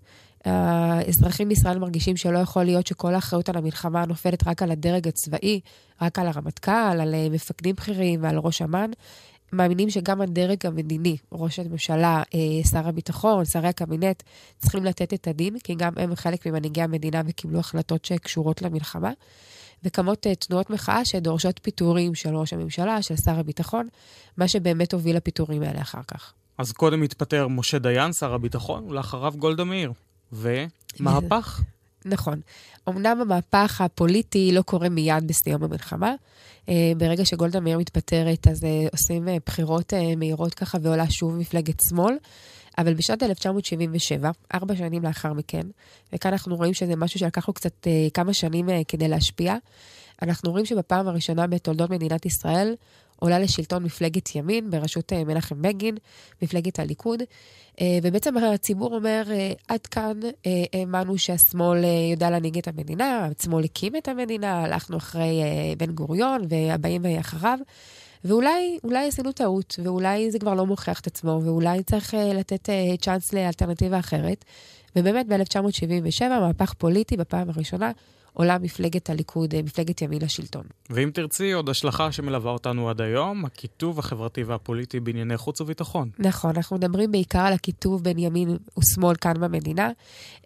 האזרחים 0.45 1.49
בישראל 1.49 1.79
מרגישים 1.79 2.17
שלא 2.17 2.39
יכול 2.39 2.65
להיות 2.65 2.87
שכל 2.87 3.15
האחריות 3.15 3.49
על 3.49 3.57
המלחמה 3.57 4.07
נופלת 4.07 4.47
רק 4.47 4.63
על 4.63 4.71
הדרג 4.71 5.09
הצבאי, 5.09 5.61
רק 6.03 6.19
על 6.19 6.27
הרמטכ"ל, 6.27 7.01
על 7.01 7.15
מפקדים 7.31 7.75
בכירים 7.75 8.23
ועל 8.23 8.39
ראש 8.39 8.63
אמ"ן, 8.63 8.91
מאמינים 9.53 9.91
שגם 9.91 10.21
הדרג 10.21 10.67
המדיני, 10.67 11.17
ראש 11.33 11.59
הממשלה, 11.59 12.23
אה, 12.35 12.65
שר 12.71 12.89
הביטחון, 12.89 13.45
שרי 13.45 13.69
הקבינט, 13.69 14.23
צריכים 14.59 14.85
לתת 14.85 15.15
את 15.15 15.29
הדין, 15.29 15.59
כי 15.59 15.75
גם 15.75 15.93
הם 15.97 16.15
חלק 16.15 16.47
ממנהיגי 16.47 16.83
המדינה 16.83 17.23
וקיבלו 17.27 17.59
החלטות 17.59 18.05
שקשורות 18.05 18.63
למלחמה. 18.63 19.13
וקמות 19.85 20.27
אה, 20.27 20.35
תנועות 20.35 20.71
מחאה 20.71 21.05
שדורשות 21.05 21.61
פיטורים 21.63 22.15
של 22.15 22.37
ראש 22.37 22.53
הממשלה, 22.53 23.03
של 23.03 23.17
שר 23.17 23.39
הביטחון, 23.39 23.89
מה 24.37 24.49
שבאמת 24.49 24.93
הוביל 24.93 25.17
לפיטורים 25.17 25.63
האלה 25.63 25.81
אחר 25.81 26.03
כך. 26.09 26.33
אז 26.59 26.73
קודם 26.73 27.03
התפטר 27.03 27.49
משה 27.49 27.79
דיין, 27.79 28.13
שר 28.13 28.35
הביטחון, 28.35 28.85
ולאחריו 28.85 29.33
גולדה 29.37 29.65
מאיר. 29.65 29.93
ומהפך? 30.33 31.61
נכון. 32.05 32.41
אמנם 32.89 33.21
המהפך 33.21 33.81
הפוליטי 33.81 34.53
לא 34.53 34.63
קורה 34.63 34.89
מיד 34.89 35.27
בסיום 35.27 35.65
המלחמה. 35.65 36.15
אה, 36.69 36.93
ברגע 36.97 37.25
שגולדה 37.25 37.61
מאיר 37.61 37.79
מתפטרת, 37.79 38.49
אז 38.49 38.65
אה, 38.65 38.87
עושים 38.93 39.29
בחירות 39.47 39.93
מהירות 40.17 40.55
ככה 40.55 40.79
ועולה 40.83 41.11
שוב 41.11 41.37
מפלגת 41.37 41.81
שמאל. 41.89 42.15
אבל 42.81 42.95
בשנת 42.95 43.23
1977, 43.23 44.31
ארבע 44.55 44.77
שנים 44.77 45.03
לאחר 45.03 45.33
מכן, 45.33 45.67
וכאן 46.13 46.33
אנחנו 46.33 46.57
רואים 46.57 46.75
שזה 46.75 46.97
משהו 46.97 47.21
שלקח 47.21 47.49
לו 47.49 47.55
קצת 47.55 47.87
אה, 47.87 48.09
כמה 48.15 48.33
שנים 48.33 48.71
אה, 48.71 48.81
כדי 48.89 49.09
להשפיע, 49.09 49.57
אנחנו 50.23 50.51
רואים 50.51 50.67
שבפעם 50.67 51.09
הראשונה 51.09 51.47
בתולדות 51.47 51.91
מדינת 51.91 52.27
ישראל 52.27 52.75
עולה 53.21 53.39
לשלטון 53.39 53.83
מפלגת 53.83 54.35
ימין 54.35 54.71
בראשות 54.71 55.13
אה, 55.13 55.25
מנחם 55.25 55.63
בגין, 55.63 55.97
מפלגת 56.43 56.79
הליכוד, 56.79 57.23
אה, 57.81 57.99
ובעצם 58.03 58.37
הציבור 58.37 58.95
אומר, 58.95 59.23
אה, 59.31 59.53
עד 59.69 59.87
כאן 59.87 60.21
אה, 60.47 60.51
האמנו 60.73 61.19
שהשמאל 61.19 61.85
אה, 61.85 61.89
יודע 62.11 62.31
להנהיג 62.31 62.59
את 62.59 62.69
המדינה, 62.69 63.29
השמאל 63.41 63.65
הקים 63.65 63.97
את 63.97 64.09
המדינה, 64.09 64.65
הלכנו 64.65 64.97
אחרי 64.97 65.43
אה, 65.43 65.73
בן 65.79 65.93
גוריון 65.93 66.43
והבאים 66.49 67.03
אחריו. 67.21 67.59
ואולי 68.25 68.79
אולי 68.85 69.09
עשינו 69.09 69.33
טעות, 69.33 69.79
ואולי 69.85 70.31
זה 70.31 70.39
כבר 70.39 70.55
לא 70.55 70.67
מוכיח 70.67 71.01
את 71.01 71.07
עצמו, 71.07 71.41
ואולי 71.45 71.83
צריך 71.83 72.15
uh, 72.15 72.17
לתת 72.17 72.69
uh, 72.69 73.01
צ'אנס 73.01 73.33
לאלטרנטיבה 73.33 73.99
אחרת. 73.99 74.45
ובאמת 74.97 75.27
ב-1977, 75.27 76.29
מהפך 76.29 76.75
פוליטי 76.79 77.17
בפעם 77.17 77.51
הראשונה, 77.51 77.91
עולה 78.33 78.59
מפלגת 78.59 79.11
הליכוד, 79.11 79.55
אה, 79.55 79.63
מפלגת 79.63 80.03
ימין 80.03 80.23
לשלטון. 80.23 80.63
ואם 80.91 81.11
תרצי, 81.15 81.53
עוד 81.53 81.69
השלכה 81.69 82.13
שמלווה 82.13 82.53
אותנו 82.53 82.91
עד 82.91 83.01
היום, 83.01 83.45
הקיטוב 83.45 83.99
החברתי 83.99 84.43
והפוליטי 84.43 85.01
בענייני 85.01 85.37
חוץ 85.37 85.61
וביטחון. 85.61 86.11
נכון, 86.19 86.53
אנחנו 86.57 86.77
מדברים 86.77 87.13
בעיקר 87.13 87.39
על 87.39 87.53
הקיטוב 87.53 88.05
בין 88.05 88.19
ימין 88.19 88.57
ושמאל 88.79 89.17
כאן 89.17 89.35
במדינה. 89.41 89.91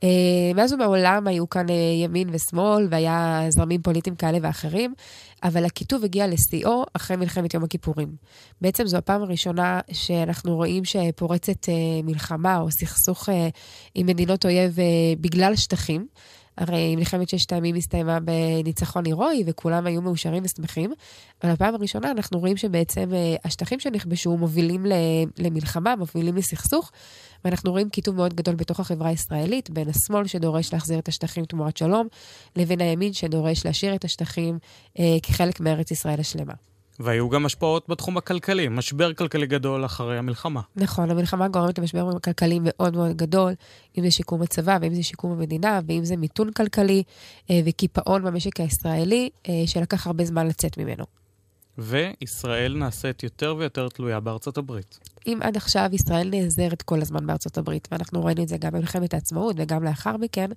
אה, 0.02 0.08
מאז 0.54 0.72
ומעולם 0.72 1.26
היו 1.26 1.48
כאן 1.48 1.68
אה, 1.70 1.74
ימין 2.04 2.28
ושמאל, 2.32 2.88
והיה 2.90 3.46
זרמים 3.48 3.82
פוליטיים 3.82 4.16
כאלה 4.16 4.38
ואחרים, 4.42 4.94
אבל 5.42 5.64
הקיטוב 5.64 6.04
הגיע 6.04 6.26
לשיאו 6.26 6.84
אחרי 6.92 7.16
מלחמת 7.16 7.54
יום 7.54 7.64
הכיפורים. 7.64 8.08
בעצם 8.60 8.86
זו 8.86 8.96
הפעם 8.96 9.22
הראשונה 9.22 9.80
שאנחנו 9.92 10.56
רואים 10.56 10.84
שפורצת 10.84 11.68
מלחמה 12.04 12.60
או 12.60 12.70
סכסוך 12.70 13.28
עם 13.94 14.06
מדינות 14.06 14.44
אויב 14.44 14.76
בגלל 15.20 15.56
שטחים. 15.56 16.06
הרי 16.56 16.96
מלחמת 16.96 17.28
ששת 17.28 17.52
הימים 17.52 17.74
הסתיימה 17.74 18.18
בניצחון 18.20 19.06
הירואי, 19.06 19.42
וכולם 19.46 19.86
היו 19.86 20.02
מאושרים 20.02 20.42
ושמחים. 20.44 20.92
אבל 21.42 21.52
הפעם 21.52 21.74
הראשונה 21.74 22.10
אנחנו 22.10 22.38
רואים 22.38 22.56
שבעצם 22.56 23.14
אה, 23.14 23.36
השטחים 23.44 23.80
שנכבשו 23.80 24.36
מובילים 24.36 24.86
למלחמה, 25.38 25.96
מובילים 25.96 26.36
לסכסוך, 26.36 26.92
ואנחנו 27.44 27.70
רואים 27.70 27.88
קיטוב 27.88 28.16
מאוד 28.16 28.34
גדול 28.34 28.54
בתוך 28.54 28.80
החברה 28.80 29.08
הישראלית, 29.08 29.70
בין 29.70 29.88
השמאל 29.88 30.26
שדורש 30.26 30.72
להחזיר 30.72 30.98
את 30.98 31.08
השטחים 31.08 31.44
תמורת 31.44 31.76
שלום, 31.76 32.06
לבין 32.56 32.80
הימין 32.80 33.12
שדורש 33.12 33.66
להשאיר 33.66 33.94
את 33.94 34.04
השטחים 34.04 34.58
אה, 34.98 35.16
כחלק 35.22 35.60
מארץ 35.60 35.90
ישראל 35.90 36.20
השלמה. 36.20 36.73
והיו 37.00 37.28
גם 37.28 37.46
השפעות 37.46 37.88
בתחום 37.88 38.16
הכלכלי, 38.16 38.68
משבר 38.68 39.14
כלכלי 39.14 39.46
גדול 39.46 39.84
אחרי 39.84 40.18
המלחמה. 40.18 40.60
נכון, 40.76 41.10
המלחמה 41.10 41.48
גורמת 41.48 41.78
למשבר 41.78 42.18
כלכלי 42.18 42.58
מאוד 42.62 42.96
מאוד 42.96 43.16
גדול, 43.16 43.52
אם 43.98 44.04
זה 44.04 44.10
שיקום 44.10 44.42
הצבא, 44.42 44.78
ואם 44.80 44.94
זה 44.94 45.02
שיקום 45.02 45.32
המדינה, 45.32 45.80
ואם 45.86 46.04
זה 46.04 46.16
מיתון 46.16 46.52
כלכלי 46.52 47.02
אה, 47.50 47.60
וקיפאון 47.64 48.24
במשק 48.24 48.60
הישראלי, 48.60 49.30
אה, 49.48 49.62
שלקח 49.66 50.06
הרבה 50.06 50.24
זמן 50.24 50.46
לצאת 50.46 50.78
ממנו. 50.78 51.23
וישראל 51.78 52.76
נעשית 52.76 53.22
יותר 53.22 53.54
ויותר 53.58 53.88
תלויה 53.88 54.20
בארצות 54.20 54.58
הברית. 54.58 54.98
אם 55.26 55.38
עד 55.42 55.56
עכשיו 55.56 55.90
ישראל 55.92 56.28
נעזרת 56.30 56.82
כל 56.82 57.02
הזמן 57.02 57.26
בארצות 57.26 57.58
הברית, 57.58 57.88
ואנחנו 57.92 58.24
ראינו 58.24 58.42
את 58.42 58.48
זה 58.48 58.56
גם 58.56 58.72
במלחמת 58.72 59.14
העצמאות 59.14 59.56
וגם 59.58 59.84
לאחר 59.84 60.16
מכן, 60.16 60.50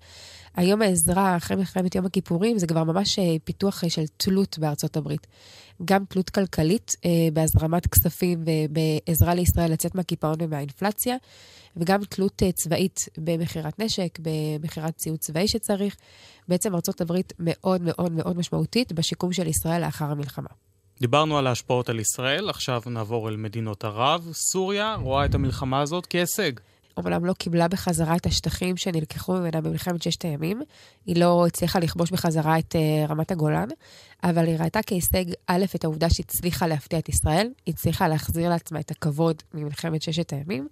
היום 0.56 0.82
העזרה 0.82 1.38
אחרי 1.38 1.58
מלחמת 1.58 1.96
יום 1.96 2.06
הכיפורים 2.06 2.60
זה 2.60 2.68
כבר 2.68 2.84
ממש 2.84 3.20
אה, 3.20 3.24
פיתוח 3.44 3.84
של 3.88 4.04
תלות 4.18 4.60
בארצות 4.60 4.98
הברית. 4.98 5.28
גם 5.86 6.06
תלות 6.06 6.30
כלכלית 6.30 6.96
אה, 7.06 7.10
בהזרמת 7.34 7.88
כספים 7.88 8.44
ובעזרה 8.46 9.34
לישראל 9.34 9.72
לצאת 9.72 9.96
מהקיפאון 9.96 10.36
ומהאינפלציה, 10.40 11.16
וגם 11.78 12.04
תלות 12.04 12.44
אה, 12.44 12.52
צבאית 12.52 13.06
במכירת 13.18 13.80
נשק, 13.80 14.20
במכירת 14.22 14.98
ציוד 14.98 15.20
צבאי 15.20 15.48
שצריך. 15.48 15.96
בעצם 16.48 16.76
ארצות 16.76 17.02
הברית 17.02 17.34
מאוד 17.40 17.82
מאוד 17.82 18.12
מאוד 18.12 18.38
משמעותית 18.38 18.94
בשיקום 18.94 19.34
של 19.34 19.48
ישראל 19.48 19.82
לאחר 19.82 20.06
המלחמה. 20.06 20.50
דיברנו 21.02 21.38
על 21.38 21.48
ההשפעות 21.48 21.90
על 21.90 22.00
ישראל, 22.00 22.50
עכשיו 22.50 22.82
נעבור 22.86 23.30
אל 23.30 23.36
מדינות 23.36 23.84
ערב. 23.84 24.30
סוריה 24.34 24.96
רואה 24.96 25.26
את 25.26 25.36
המלחמה 25.36 25.82
הזאת 25.82 26.08
כהישג. 26.10 26.52
אומנם 26.98 27.26
לא 27.26 27.34
קיבלה 27.34 27.68
בחזרה 27.68 28.16
את 28.16 28.26
השטחים 28.26 28.78
שנלקחו 28.78 29.34
ממנה 29.34 29.62
במלחמת 29.62 30.02
ששת 30.02 30.22
הימים, 30.22 30.62
היא 31.06 31.16
לא 31.16 31.48
הצליחה 31.48 31.80
לכבוש 31.80 32.12
בחזרה 32.12 32.60
את 32.60 32.76
uh, 32.76 33.12
רמת 33.12 33.32
הגולן, 33.32 33.68
אבל 34.24 34.46
היא 34.46 34.58
ראתה 34.60 34.80
כהישג, 34.86 35.26
א', 35.48 35.66
את 35.76 35.84
העובדה 35.84 36.10
שהצליחה 36.10 36.68
להפתיע 36.68 37.00
את 37.00 37.10
ישראל, 37.10 37.50
היא 37.66 37.74
הצליחה 37.74 38.08
להחזיר 38.08 38.50
לעצמה 38.50 38.80
את 38.80 38.92
הכבוד 38.92 39.44
ממלחמת 39.54 40.02
ששת 40.02 40.34
הימים, 40.34 40.68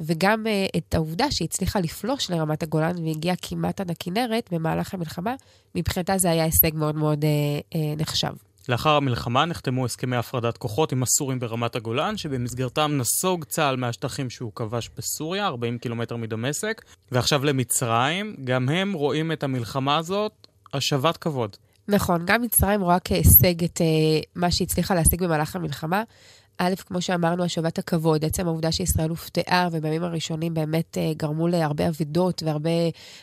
וגם 0.00 0.46
uh, 0.46 0.78
את 0.78 0.94
העובדה 0.94 1.30
שהיא 1.30 1.48
הצליחה 1.50 1.80
לפלוש 1.80 2.30
לרמת 2.30 2.62
הגולן 2.62 3.04
והגיעה 3.04 3.36
כמעט 3.42 3.80
עד 3.80 3.90
הכנרת 3.90 4.48
במהלך 4.52 4.94
המלחמה, 4.94 5.34
מבחינתה 5.74 6.18
זה 6.18 6.30
היה 6.30 6.44
הישג 6.44 6.74
מאוד 6.74 6.96
מאוד 6.96 7.24
uh, 7.24 7.74
uh, 7.74 7.78
נחשב. 7.96 8.32
לאחר 8.68 8.90
המלחמה 8.90 9.44
נחתמו 9.44 9.84
הסכמי 9.84 10.16
הפרדת 10.16 10.56
כוחות 10.56 10.92
עם 10.92 11.02
הסורים 11.02 11.38
ברמת 11.38 11.76
הגולן, 11.76 12.16
שבמסגרתם 12.16 12.92
נסוג 12.96 13.44
צה"ל 13.44 13.76
מהשטחים 13.76 14.30
שהוא 14.30 14.52
כבש 14.54 14.90
בסוריה, 14.96 15.46
40 15.46 15.78
קילומטר 15.78 16.16
מדמשק, 16.16 16.82
ועכשיו 17.12 17.44
למצרים, 17.44 18.36
גם 18.44 18.68
הם 18.68 18.92
רואים 18.92 19.32
את 19.32 19.42
המלחמה 19.42 19.96
הזאת 19.96 20.46
השבת 20.74 21.16
כבוד. 21.16 21.56
נכון, 21.88 22.22
גם 22.24 22.42
מצרים 22.42 22.80
רואה 22.80 23.00
כהישג 23.00 23.64
את 23.64 23.78
uh, 23.78 24.24
מה 24.34 24.50
שהצליחה 24.50 24.94
להשיג 24.94 25.22
במהלך 25.22 25.56
המלחמה. 25.56 26.02
א', 26.62 26.74
כמו 26.86 27.02
שאמרנו, 27.02 27.44
השבת 27.44 27.78
הכבוד, 27.78 28.24
עצם 28.24 28.46
העובדה 28.46 28.72
שישראל 28.72 29.10
הופתעה, 29.10 29.68
ובימים 29.72 30.04
הראשונים 30.04 30.54
באמת 30.54 30.96
uh, 30.96 31.16
גרמו 31.16 31.48
להרבה 31.48 31.88
אבדות 31.88 32.42
והרבה 32.42 32.70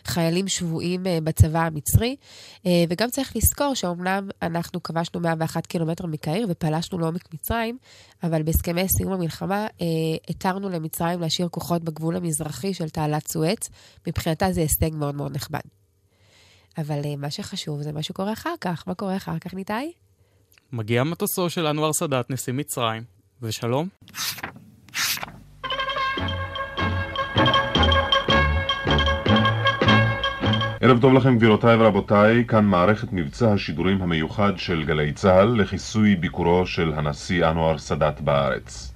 חיילים 0.05 0.47
שבויים 0.47 1.03
uh, 1.03 1.07
בצבא 1.23 1.59
המצרי. 1.59 2.15
Uh, 2.57 2.67
וגם 2.89 3.09
צריך 3.09 3.35
לזכור 3.35 3.73
שאומנם 3.73 4.29
אנחנו 4.41 4.83
כבשנו 4.83 5.19
101 5.19 5.67
קילומטר 5.67 6.05
מקהיר 6.05 6.47
ופלשנו 6.49 6.99
לעומק 6.99 7.33
מצרים, 7.33 7.77
אבל 8.23 8.43
בהסכמי 8.43 8.89
סיום 8.89 9.13
המלחמה 9.13 9.67
התרנו 10.29 10.69
למצרים 10.69 11.21
להשאיר 11.21 11.47
כוחות 11.47 11.83
בגבול 11.83 12.15
המזרחי 12.15 12.73
של 12.73 12.89
תעלת 12.89 13.27
סואץ. 13.27 13.69
מבחינתה 14.07 14.51
זה 14.51 14.61
הישג 14.61 14.95
מאוד 14.95 15.15
מאוד 15.15 15.35
נכבד. 15.35 15.59
אבל 16.77 17.01
מה 17.17 17.31
שחשוב 17.31 17.81
זה 17.81 17.91
מה 17.91 18.03
שקורה 18.03 18.33
אחר 18.33 18.53
כך. 18.61 18.83
מה 18.87 18.93
קורה 18.95 19.15
אחר 19.15 19.39
כך, 19.39 19.53
ניתאי? 19.53 19.91
מגיע 20.71 21.03
מטוסו 21.03 21.49
של 21.49 21.67
אנואר 21.67 21.93
סאדאת, 21.93 22.29
נשיא 22.29 22.53
מצרים, 22.53 23.16
ושלום. 23.41 23.87
ערב 30.81 31.01
טוב 31.01 31.13
לכם 31.13 31.37
גבירותיי 31.37 31.75
ורבותיי, 31.75 32.45
כאן 32.47 32.65
מערכת 32.65 33.13
מבצע 33.13 33.53
השידורים 33.53 34.01
המיוחד 34.01 34.53
של 34.57 34.83
גלי 34.83 35.13
צה"ל 35.13 35.61
לכיסוי 35.61 36.15
ביקורו 36.15 36.65
של 36.65 36.93
הנשיא 36.93 37.49
אנואר 37.49 37.77
סאדאת 37.77 38.21
בארץ. 38.21 38.93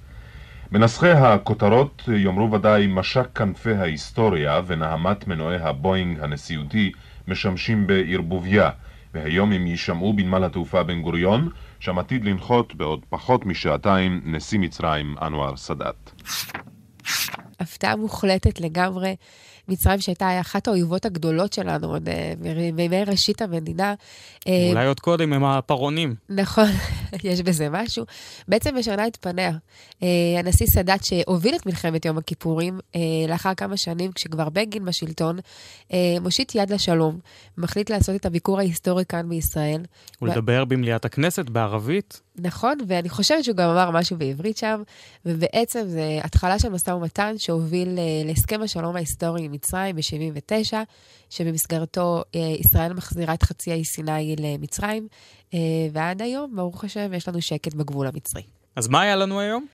מנסחי 0.72 1.10
הכותרות 1.10 2.02
יאמרו 2.16 2.52
ודאי 2.52 2.86
משק 2.86 3.38
כנפי 3.38 3.74
ההיסטוריה 3.74 4.60
ונהמת 4.66 5.26
מנועי 5.26 5.56
הבואינג 5.56 6.20
הנשיאותי 6.20 6.92
משמשים 7.28 7.86
בערבוביה, 7.86 8.70
והיום 9.14 9.52
הם 9.52 9.66
יישמעו 9.66 10.12
בנמל 10.12 10.44
התעופה 10.44 10.82
בן 10.82 11.02
גוריון, 11.02 11.48
שם 11.82 11.98
עתיד 11.98 12.24
לנחות 12.24 12.74
בעוד 12.74 13.04
פחות 13.08 13.46
משעתיים 13.46 14.20
נשיא 14.24 14.58
מצרים 14.58 15.14
אנואר 15.22 15.56
סאדאת. 15.56 16.10
הפתעה 17.60 17.96
מוחלטת 17.96 18.60
לגמרי. 18.60 19.14
מצרים 19.68 20.00
שהייתה 20.00 20.40
אחת 20.40 20.68
האויבות 20.68 21.04
הגדולות 21.04 21.52
שלנו 21.52 21.86
עוד 21.86 22.08
אה, 22.08 22.32
בימי 22.74 23.04
ראשית 23.04 23.42
המדינה. 23.42 23.94
אה, 24.48 24.68
אולי 24.70 24.86
עוד 24.86 25.00
קודם 25.00 25.32
עם 25.32 25.44
הפרעונים. 25.44 26.14
נכון, 26.28 26.68
יש 27.24 27.40
בזה 27.40 27.68
משהו. 27.70 28.04
בעצם 28.48 28.76
משנה 28.78 29.06
את 29.06 29.16
פניה. 29.16 29.52
אה, 30.02 30.08
הנשיא 30.38 30.66
סאדאת 30.66 31.04
שהוביל 31.04 31.54
את 31.54 31.66
מלחמת 31.66 32.04
יום 32.04 32.18
הכיפורים, 32.18 32.78
לאחר 33.28 33.54
כמה 33.54 33.76
שנים, 33.76 34.12
כשכבר 34.12 34.48
בגין 34.48 34.84
בשלטון, 34.84 35.38
מושיט 36.20 36.54
יד 36.54 36.72
לשלום, 36.72 37.18
מחליט 37.58 37.90
לעשות 37.90 38.16
את 38.16 38.26
הביקור 38.26 38.58
ההיסטורי 38.58 39.04
כאן 39.08 39.28
בישראל. 39.28 39.82
ולדבר 40.22 40.62
ו... 40.62 40.68
במליאת 40.68 41.04
הכנסת 41.04 41.50
בערבית. 41.50 42.20
נכון, 42.36 42.78
ואני 42.86 43.08
חושבת 43.08 43.44
שהוא 43.44 43.56
גם 43.56 43.68
אמר 43.70 43.90
משהו 43.90 44.16
בעברית 44.16 44.56
שם, 44.56 44.82
ובעצם 45.26 45.82
זה 45.86 46.20
התחלה 46.22 46.58
של 46.58 46.68
משא 46.68 46.90
ומתן 46.90 47.38
שהוביל 47.38 47.98
אה, 47.98 48.22
להסכם 48.24 48.62
השלום 48.62 48.96
ההיסטורי 48.96 49.44
עם 49.44 49.52
מצרים 49.52 49.96
ב-79, 49.96 50.72
שבמסגרתו 51.30 52.22
אה, 52.34 52.40
ישראל 52.40 52.92
מחזירה 52.92 53.34
את 53.34 53.42
חצי 53.42 53.72
האי 53.72 53.84
סיני 53.84 54.36
למצרים, 54.38 55.08
אה, 55.54 55.58
ועד 55.92 56.22
היום, 56.22 56.56
ברוך 56.56 56.84
השם, 56.84 57.14
יש 57.14 57.28
לנו 57.28 57.42
שקט 57.42 57.74
בגבול 57.74 58.06
המצרי. 58.06 58.42
אז 58.76 58.88
מה 58.88 59.00
היה 59.00 59.16
לנו 59.16 59.40
היום? 59.40 59.66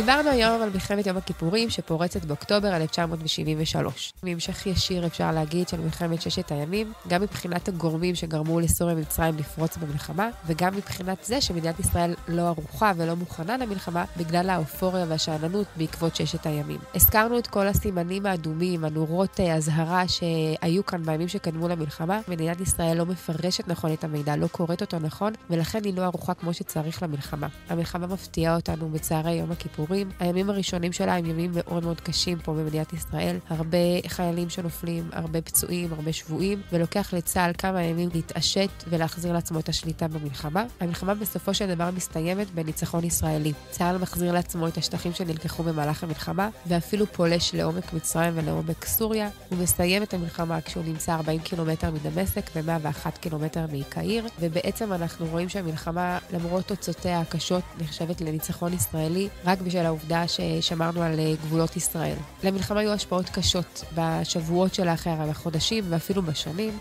דיברנו 0.00 0.30
היום 0.30 0.62
על 0.62 0.70
מלחמת 0.70 1.06
יום 1.06 1.16
הכיפורים 1.16 1.70
שפורצת 1.70 2.24
באוקטובר 2.24 2.76
1973. 2.76 4.12
בהמשך 4.22 4.66
ישיר 4.66 5.06
אפשר 5.06 5.32
להגיד 5.32 5.68
של 5.68 5.80
מלחמת 5.80 6.22
ששת 6.22 6.52
הימים, 6.52 6.92
גם 7.08 7.22
מבחינת 7.22 7.68
הגורמים 7.68 8.14
שגרמו 8.14 8.60
לסוריה 8.60 8.94
ומצרים 8.96 9.36
לפרוץ 9.36 9.76
במלחמה, 9.76 10.28
וגם 10.46 10.76
מבחינת 10.76 11.24
זה 11.24 11.40
שמדינת 11.40 11.80
ישראל 11.80 12.14
לא 12.28 12.42
ערוכה 12.42 12.92
ולא 12.96 13.16
מוכנה 13.16 13.56
למלחמה 13.56 14.04
בגלל 14.16 14.50
האופוריה 14.50 15.04
והשאננות 15.08 15.66
בעקבות 15.76 16.16
ששת 16.16 16.46
הימים. 16.46 16.78
הזכרנו 16.94 17.38
את 17.38 17.46
כל 17.46 17.66
הסימנים 17.66 18.26
האדומים, 18.26 18.84
הנורות 18.84 19.40
אה, 19.40 19.54
אזהרה 19.54 20.04
שהיו 20.08 20.86
כאן 20.86 21.02
בימים 21.02 21.28
שקדמו 21.28 21.68
למלחמה. 21.68 22.20
מדינת 22.28 22.60
ישראל 22.60 22.96
לא 22.96 23.06
מפרשת 23.06 23.68
נכון 23.68 23.92
את 23.92 24.04
המידע, 24.04 24.36
לא 24.36 24.46
קוראת 24.46 24.80
אותו 24.80 24.98
נכון, 24.98 25.32
ולכן 25.50 25.80
היא 25.84 25.94
לא 25.96 26.02
ערוכה 26.02 26.34
כמו 26.34 26.54
שצריך 26.54 27.02
למלחמה. 27.02 27.48
המלחמה 27.68 28.06
מפתיעה 28.06 28.56
אותנו 28.56 28.88
בצערי 28.88 29.32
יום 29.32 29.52
הכיפורים. 29.52 29.89
הכיפורים. 29.90 30.10
הימים 30.20 30.50
הראשונים 30.50 30.92
שלה 30.92 31.16
הם 31.16 31.26
ימים 31.26 31.50
מאוד 31.54 31.84
מאוד 31.84 32.00
קשים 32.00 32.38
פה 32.38 32.52
במדינת 32.52 32.92
ישראל. 32.92 33.36
הרבה 33.48 33.78
חיילים 34.06 34.50
שנופלים, 34.50 35.08
הרבה 35.12 35.40
פצועים, 35.40 35.92
הרבה 35.92 36.12
שבויים, 36.12 36.62
ולוקח 36.72 37.12
לצה"ל 37.12 37.50
כמה 37.58 37.82
ימים 37.82 38.08
להתעשת 38.14 38.70
ולהחזיר 38.88 39.32
לעצמו 39.32 39.58
את 39.58 39.68
השליטה 39.68 40.08
במלחמה. 40.08 40.64
המלחמה 40.80 41.14
בסופו 41.14 41.54
של 41.54 41.74
דבר 41.74 41.90
מסתיימת 41.96 42.50
בניצחון 42.50 43.04
ישראלי. 43.04 43.52
צה"ל 43.70 43.98
מחזיר 43.98 44.32
לעצמו 44.32 44.68
את 44.68 44.76
השטחים 44.76 45.12
שנלקחו 45.12 45.62
במהלך 45.62 46.04
המלחמה, 46.04 46.48
ואפילו 46.66 47.06
פולש 47.06 47.54
לעומק 47.54 47.92
מצרים 47.92 48.32
ולעומק 48.36 48.84
סוריה. 48.84 49.28
הוא 49.48 49.58
מסיים 49.58 50.02
את 50.02 50.14
המלחמה 50.14 50.60
כשהוא 50.60 50.84
נמצא 50.84 51.14
40 51.14 51.40
קילומטר 51.40 51.90
מדמשק 51.90 52.50
ו-101 52.54 53.10
קילומטר 53.20 53.66
מקהיר, 53.72 54.26
ובעצם 54.40 54.92
אנחנו 54.92 55.26
רואים 55.26 55.48
שהמלחמה, 55.48 56.18
למרות 56.32 56.66
תוצאותיה 56.66 57.20
הקשות, 57.20 57.62
נחשבת 57.80 58.20
לניצחון 58.20 58.72
ישראלי, 58.72 59.28
רק 59.44 59.60
בשל 59.60 59.79
העובדה 59.86 60.24
ששמרנו 60.28 61.02
על 61.02 61.18
אה, 61.18 61.34
גבולות 61.42 61.76
ישראל. 61.76 62.16
למלחמה 62.44 62.80
היו 62.80 62.92
השפעות 62.92 63.28
קשות 63.28 63.84
בשבועות 63.94 64.74
שלאחר, 64.74 65.26
בחודשים 65.30 65.84
ואפילו 65.88 66.22
בשנים. 66.22 66.78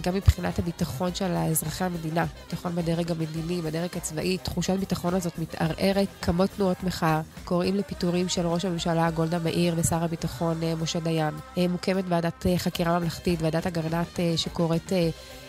גם 0.00 0.14
מבחינת 0.14 0.58
הביטחון 0.58 1.14
של 1.14 1.34
אזרחי 1.50 1.84
המדינה, 1.84 2.26
ביטחון 2.44 2.74
בדרג 2.74 3.10
המדיני, 3.10 3.62
בדרג 3.62 3.88
הצבאי, 3.96 4.38
תחושת 4.38 4.78
ביטחון 4.78 5.14
הזאת 5.14 5.38
מתערערת, 5.38 6.08
כמות 6.22 6.50
תנועות 6.56 6.82
מחאה, 6.82 7.20
קוראים 7.44 7.74
לפיטורים 7.76 8.28
של 8.28 8.46
ראש 8.46 8.64
הממשלה 8.64 9.10
גולדה 9.10 9.38
מאיר 9.38 9.74
ושר 9.76 10.04
הביטחון 10.04 10.62
אה, 10.62 10.74
משה 10.74 11.00
דיין. 11.00 11.34
אה, 11.58 11.68
מוקמת 11.68 12.04
ועדת 12.08 12.46
חקירה 12.56 12.98
ממלכתית, 12.98 13.42
ועדת 13.42 13.66
אגרנט 13.66 14.20
שקוראת 14.36 14.92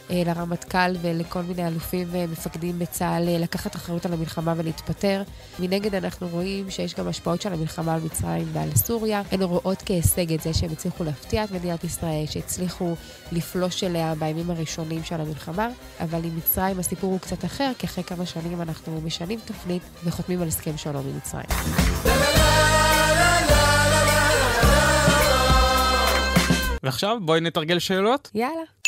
לרמטכ"ל 0.09 0.95
ולכל 1.01 1.41
מיני 1.41 1.67
אלופים 1.67 2.07
ומפקדים 2.11 2.79
בצה"ל 2.79 3.27
אה, 3.27 3.37
לקחת 3.37 3.75
אחריות 3.75 4.05
על 4.05 4.13
המלחמה 4.13 4.53
ולהתפטר. 4.57 5.23
מנגד 5.59 5.95
אנחנו 5.95 6.27
רואים 6.27 6.69
שיש 6.69 6.95
גם 6.95 7.07
השפעות 7.07 7.41
של 7.41 7.53
המלחמה 7.53 7.93
על 7.93 8.01
מצרים 8.01 8.47
ועל 8.53 8.75
סוריה. 8.75 9.21
הן 9.31 9.41
רואות 9.41 9.83
כהישג 9.85 10.33
את 10.33 10.41
זה 10.41 10.53
שהם 10.53 10.71
הצליחו 10.71 11.03
להפתיע 11.03 11.43
את 11.43 11.51
מדינת 11.51 11.83
ישראל, 11.83 12.25
שהצליחו 12.25 12.95
לפלוש 13.31 13.83
אליה 13.83 14.15
בימים 14.15 14.51
הראשונים 14.51 15.03
של 15.03 15.21
המלחמה, 15.21 15.67
אבל 15.99 16.25
עם 16.25 16.37
מצרים 16.37 16.79
הסיפור 16.79 17.11
הוא 17.11 17.19
קצת 17.19 17.45
אחר, 17.45 17.71
כי 17.77 17.87
אחרי 17.87 18.03
כמה 18.03 18.25
שנים 18.25 18.61
אנחנו 18.61 19.01
משנים 19.01 19.39
תוכנית 19.45 19.83
וחותמים 20.03 20.41
על 20.41 20.47
הסכם 20.47 20.77
שלום 20.77 21.05
עם 21.07 21.17
מצרים. 21.17 21.45
ועכשיו 26.83 27.17
בואי 27.21 27.41
נתרגל 27.41 27.79
שאלות. 27.79 28.31
יאללה. 28.35 28.78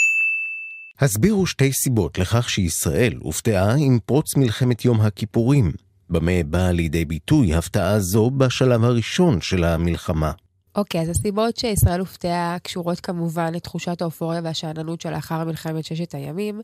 הסבירו 1.02 1.46
שתי 1.46 1.74
סיבות 1.74 2.18
לכך 2.18 2.50
שישראל 2.50 3.14
הופתעה 3.20 3.76
עם 3.78 4.00
פרוץ 4.06 4.36
מלחמת 4.38 4.86
יום 4.86 5.02
הכיפורים. 5.02 5.72
במה 6.10 6.44
באה 6.46 6.72
לידי 6.72 7.06
ביטוי 7.06 7.54
הפתעה 7.54 8.00
זו 8.00 8.32
בשלב 8.32 8.84
הראשון 8.84 9.42
של 9.42 9.64
המלחמה? 9.64 10.32
אוקיי, 10.76 11.02
okay, 11.02 11.04
אז 11.04 11.10
הסיבות 11.10 11.58
שישראל 11.58 12.00
הופתעה 12.00 12.58
קשורות 12.64 13.00
כמובן 13.00 13.54
לתחושת 13.54 14.02
האופוריה 14.02 14.42
והשאננות 14.44 15.02
שלאחר 15.02 15.44
מלחמת 15.44 15.86
ששת 15.86 16.16
הימים, 16.16 16.62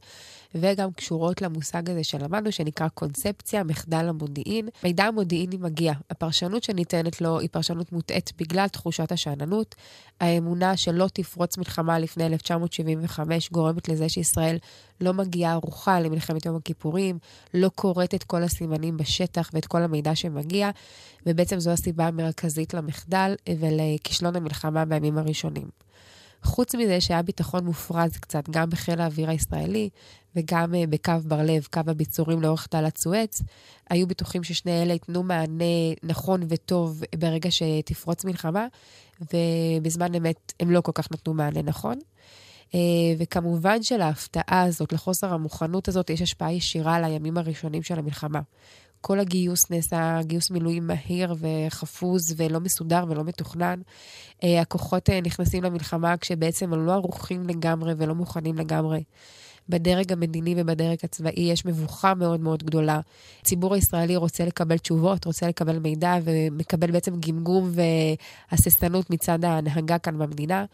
וגם 0.56 0.92
קשורות 0.92 1.42
למושג 1.42 1.90
הזה 1.90 2.04
שלמדנו, 2.04 2.52
שנקרא 2.52 2.88
קונספציה, 2.88 3.64
מחדל 3.64 4.06
המודיעין. 4.10 4.70
מידע 4.84 5.04
המודיעיני 5.04 5.58
מגיע. 5.58 5.94
הפרשנות 6.10 6.64
שניתנת 6.64 7.22
לו 7.22 7.40
היא 7.40 7.50
פרשנות 7.52 7.92
מוטעית 7.92 8.32
בגלל 8.38 8.68
תחושת 8.68 9.12
השאננות. 9.12 9.76
האמונה 10.20 10.78
שלא 10.78 11.08
תפרוץ 11.14 11.58
מלחמה 11.58 12.00
לפני 12.00 12.26
1975 12.26 13.52
גורמת 13.52 13.90
לזה 13.90 14.10
שישראל 14.10 14.58
לא 15.02 15.14
מגיעה 15.14 15.52
ערוכה 15.52 16.00
למלחמת 16.00 16.46
יום 16.46 16.56
הכיפורים, 16.56 17.20
לא 17.54 17.70
קוראת 17.70 18.16
את 18.16 18.24
כל 18.24 18.44
הסימנים 18.44 18.98
בשטח 18.98 19.50
ואת 19.54 19.66
כל 19.66 19.84
המידע 19.84 20.16
שמגיע, 20.16 20.70
ובעצם 21.26 21.60
זו 21.60 21.72
הסיבה 21.72 22.08
המרכזית 22.08 22.74
למחדל 22.74 23.36
ולכישלון 23.98 24.36
המלחמה 24.36 24.86
בימים 24.86 25.18
הראשונים. 25.18 25.68
חוץ 26.44 26.76
מזה 26.76 27.02
שהיה 27.02 27.22
ביטחון 27.22 27.66
מופרז 27.66 28.18
קצת, 28.18 28.50
גם 28.50 28.70
בחיל 28.70 29.02
האוויר 29.02 29.30
הישראלי 29.30 29.90
וגם 30.36 30.74
uh, 30.74 30.88
בקו 30.90 31.14
בר-לב, 31.24 31.68
קו 31.74 31.82
הביצורים 31.88 32.42
לאורך 32.42 32.68
תעלת 32.68 32.98
סואץ, 32.98 33.42
היו 33.90 34.08
בטוחים 34.08 34.44
ששני 34.44 34.82
אלה 34.84 34.94
ייתנו 34.94 35.24
מענה 35.24 35.64
נכון 36.04 36.42
וטוב 36.50 37.04
ברגע 37.16 37.52
שתפרוץ 37.52 38.26
מלחמה, 38.26 38.68
ובזמן 39.34 40.16
אמת 40.16 40.54
הם 40.60 40.72
לא 40.72 40.82
כל 40.82 40.92
כך 40.96 41.12
נתנו 41.12 41.34
מענה 41.34 41.62
נכון. 41.62 42.00
Uh, 42.72 42.76
וכמובן 43.18 43.84
שלהפתעה 43.84 44.62
הזאת, 44.62 44.94
לחוסר 44.94 45.34
המוכנות 45.34 45.88
הזאת, 45.88 46.10
יש 46.10 46.22
השפעה 46.22 46.54
ישירה 46.54 46.96
על 46.96 47.04
הימים 47.04 47.38
הראשונים 47.38 47.84
של 47.84 48.00
המלחמה. 48.00 48.42
כל 49.02 49.20
הגיוס 49.20 49.72
נעשה 49.72 50.20
גיוס 50.24 50.52
מילואים 50.52 50.88
מהיר 50.88 51.36
וחפוז 51.40 52.34
ולא 52.38 52.60
מסודר 52.60 53.06
ולא 53.10 53.24
מתוכנן. 53.24 53.82
אה, 54.44 54.62
הכוחות 54.62 55.10
אה, 55.10 55.22
נכנסים 55.22 55.64
למלחמה 55.64 56.18
כשבעצם 56.18 56.74
הם 56.74 56.86
לא 56.86 56.92
ערוכים 56.92 57.48
לגמרי 57.48 57.94
ולא 57.98 58.16
מוכנים 58.16 58.56
לגמרי. 58.56 59.04
בדרג 59.70 60.12
המדיני 60.14 60.56
ובדרג 60.58 60.98
הצבאי 61.04 61.42
יש 61.42 61.66
מבוכה 61.66 62.14
מאוד 62.14 62.40
מאוד 62.40 62.64
גדולה. 62.64 63.00
הציבור 63.42 63.76
הישראלי 63.76 64.16
רוצה 64.16 64.46
לקבל 64.46 64.78
תשובות, 64.78 65.26
רוצה 65.26 65.48
לקבל 65.48 65.80
מידע 65.80 66.16
ומקבל 66.24 66.92
בעצם 66.92 67.20
גמגום 67.20 67.72
והססנות 68.52 69.10
מצד 69.10 69.46
ההנהגה 69.46 69.98
כאן 69.98 70.18
במדינה. 70.18 70.66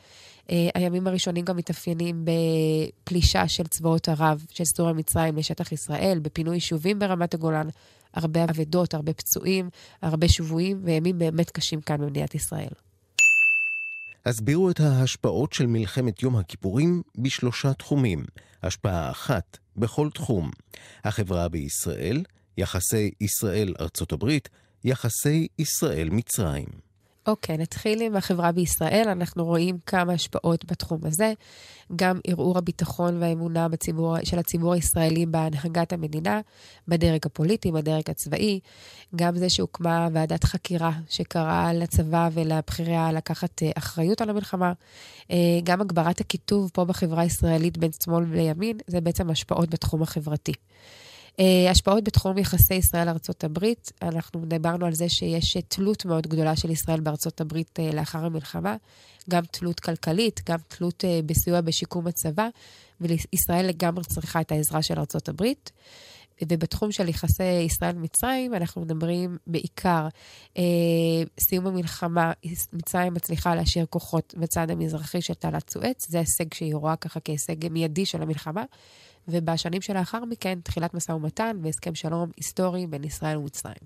Uh, 0.48 0.52
הימים 0.76 1.08
הראשונים 1.08 1.46
גם 1.46 1.58
מתאפיינים 1.58 2.26
בפלישה 2.26 3.48
של 3.48 3.64
צבאות 3.64 4.10
ערב, 4.10 4.46
של 4.50 4.66
סוריה 4.66 4.94
מצרים 4.94 5.38
לשטח 5.38 5.72
ישראל, 5.72 6.20
בפינוי 6.20 6.56
יישובים 6.56 7.00
ברמת 7.00 7.34
הגולן, 7.34 7.68
הרבה 8.14 8.44
אבדות, 8.44 8.94
הרבה 8.94 9.14
פצועים, 9.14 9.70
הרבה 10.02 10.28
שבויים, 10.30 10.82
וימים 10.84 11.20
באמת 11.20 11.52
קשים 11.52 11.82
כאן 11.82 11.98
במדינת 11.98 12.36
ישראל. 12.36 12.74
הסבירו 14.26 14.70
את 14.70 14.80
ההשפעות 14.80 15.54
של 15.54 15.66
מלחמת 15.66 16.24
יום 16.24 16.36
הכיפורים 16.36 17.02
בשלושה 17.18 17.74
תחומים. 17.74 18.26
השפעה 18.64 19.12
אחת 19.12 19.58
בכל 19.78 20.10
תחום. 20.14 20.52
החברה 21.04 21.50
בישראל, 21.50 22.24
יחסי 22.58 23.12
ישראל-ארצות 23.22 24.12
הברית, 24.12 24.50
יחסי 24.84 25.48
ישראל-מצרים. 25.60 26.66
אוקיי, 27.28 27.56
okay, 27.56 27.62
נתחיל 27.62 28.02
עם 28.02 28.16
החברה 28.16 28.52
בישראל. 28.52 29.08
אנחנו 29.08 29.46
רואים 29.46 29.78
כמה 29.86 30.14
השפעות 30.14 30.66
בתחום 30.66 31.00
הזה. 31.04 31.34
גם 31.96 32.20
ערעור 32.28 32.58
הביטחון 32.58 33.22
והאמונה 33.22 33.68
בציבור, 33.68 34.16
של 34.24 34.40
הציבור 34.40 34.74
הישראלי 34.74 35.26
בהנהגת 35.26 35.94
המדינה, 35.94 36.42
בדרג 36.88 37.20
הפוליטי, 37.26 37.72
בדרג 37.72 38.10
הצבאי. 38.10 38.60
גם 39.16 39.38
זה 39.38 39.50
שהוקמה 39.50 40.08
ועדת 40.14 40.44
חקירה 40.44 40.92
שקראה 41.10 41.74
לצבא 41.74 42.30
ולבחיריה 42.34 43.12
לקחת 43.12 43.64
אה, 43.64 43.72
אחריות 43.78 44.22
על 44.22 44.30
המלחמה. 44.30 44.74
אה, 45.32 45.60
גם 45.64 45.82
הגברת 45.82 46.22
הקיטוב 46.22 46.72
פה 46.74 46.86
בחברה 46.86 47.22
הישראלית 47.22 47.78
בין 47.78 47.92
שמאל 48.04 48.26
לימין, 48.32 48.78
זה 48.88 49.02
בעצם 49.02 49.30
השפעות 49.30 49.70
בתחום 49.70 50.02
החברתי. 50.02 50.54
אה, 51.40 51.72
השפעות 51.72 52.04
בתחום 52.04 52.38
יחסי 52.38 52.74
ישראל-ארצות 52.74 53.44
הברית, 53.44 53.92
אנחנו 54.02 54.46
דיברנו 54.46 54.86
על 54.86 54.94
זה 54.94 55.10
שיש 55.10 55.58
תלות 55.68 56.06
מאוד 56.06 56.28
גדולה 56.28 56.56
של 56.56 56.70
ישראל 56.70 57.00
בארצות 57.00 57.42
הברית 57.42 57.80
אה, 57.80 57.92
לאחר 57.94 58.26
המלחמה, 58.26 58.76
גם 59.30 59.44
תלות 59.52 59.80
כלכלית, 59.80 60.42
גם 60.50 60.58
תלות 60.68 61.06
אה, 61.06 61.20
בסיוע 61.26 61.62
בשיקום 61.62 62.08
הצבא, 62.08 62.48
וישראל 63.02 63.66
לגמרי 63.66 64.04
צריכה 64.04 64.42
את 64.42 64.52
העזרה 64.52 64.82
של 64.82 65.00
ארצות 65.00 65.30
הברית. 65.30 65.72
ובתחום 66.42 66.92
של 66.92 67.10
יחסי 67.10 67.44
ישראל-מצרים, 67.44 68.54
אנחנו 68.54 68.82
מדברים 68.82 69.38
בעיקר 69.48 70.08
אה, 70.58 70.64
סיום 71.40 71.68
המלחמה, 71.68 72.32
מצרים 72.74 73.14
מצליחה 73.14 73.56
להשאיר 73.56 73.86
כוחות 73.90 74.34
בצד 74.38 74.72
המזרחי 74.72 75.22
של 75.22 75.34
תעלת 75.34 75.70
סואץ, 75.70 76.08
זה 76.10 76.20
הישג 76.20 76.54
שהיא 76.54 76.76
רואה 76.76 76.96
ככה 76.96 77.20
כהישג 77.20 77.68
מיידי 77.72 78.06
של 78.06 78.22
המלחמה. 78.22 78.64
ובשנים 79.28 79.82
שלאחר 79.82 80.26
מכן, 80.26 80.60
תחילת 80.64 80.94
משא 80.94 81.12
ומתן 81.12 81.58
והסכם 81.64 81.96
שלום 81.96 82.30
היסטורי 82.38 82.88
בין 82.88 83.04
ישראל 83.04 83.38
ומצרים. 83.38 83.84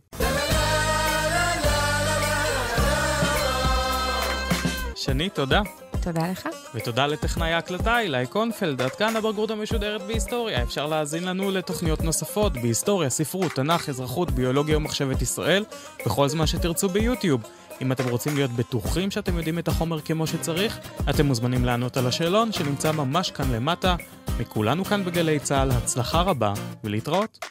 שני, 4.96 5.30
תודה. 5.30 5.62
תודה 6.02 6.32
לך. 6.32 6.50
ותודה 6.76 7.08
לטכנאי 7.08 7.54
ההקלטה 7.54 8.00
אילי 8.00 8.28
קונפלד. 8.28 8.82
עד 8.82 8.92
כאן 8.92 9.16
הבגרות 9.16 9.52
המשודרת 9.52 10.02
בהיסטוריה. 10.02 10.64
אפשר 10.64 10.86
להאזין 10.88 11.24
לנו 11.24 11.52
לתוכניות 11.52 12.02
נוספות 12.02 12.54
בהיסטוריה, 12.54 13.10
ספרות, 13.10 13.52
תנ"ך, 13.52 13.90
אזרחות, 13.90 14.32
ביולוגיה 14.32 14.78
ומחשבת 14.78 15.22
ישראל, 15.22 15.66
בכל 16.06 16.28
זמן 16.28 16.48
שתרצו 16.48 16.90
ביוטיוב. 16.90 17.42
אם 17.82 17.92
אתם 17.92 18.10
רוצים 18.10 18.36
להיות 18.36 18.52
בטוחים 18.52 19.12
שאתם 19.12 19.38
יודעים 19.38 19.60
את 19.60 19.68
החומר 19.68 20.02
כמו 20.02 20.28
שצריך, 20.28 20.80
אתם 21.10 21.26
מוזמנים 21.26 21.66
לענות 21.66 21.98
על 21.98 22.08
השאלון 22.08 22.52
שנמצא 22.52 22.92
ממש 22.92 23.32
כאן 23.32 23.52
למטה. 23.52 23.96
מכולנו 24.40 24.86
כאן 24.86 25.06
בגלי 25.06 25.40
צה"ל, 25.40 25.72
הצלחה 25.72 26.22
רבה 26.22 26.54
ולהתראות. 26.84 27.46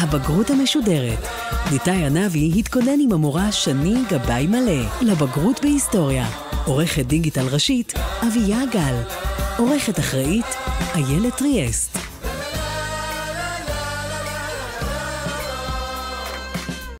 הבגרות 0.00 0.50
המשודרת. 0.50 1.18
ניתאי 1.72 2.04
ענבי 2.04 2.52
התכונן 2.58 3.00
עם 3.00 3.12
המורה 3.12 3.52
שני 3.52 3.94
גבאי 4.10 4.46
מלא 4.46 5.02
לבגרות 5.02 5.60
בהיסטוריה. 5.62 6.26
עורכת 6.66 7.06
דיגיטל 7.06 7.46
ראשית, 7.46 7.92
אביה 8.26 8.58
גל. 8.72 8.94
עורכת 9.58 9.98
אחראית, 9.98 10.46
איילת 10.94 11.38
טריאסט. 11.38 12.01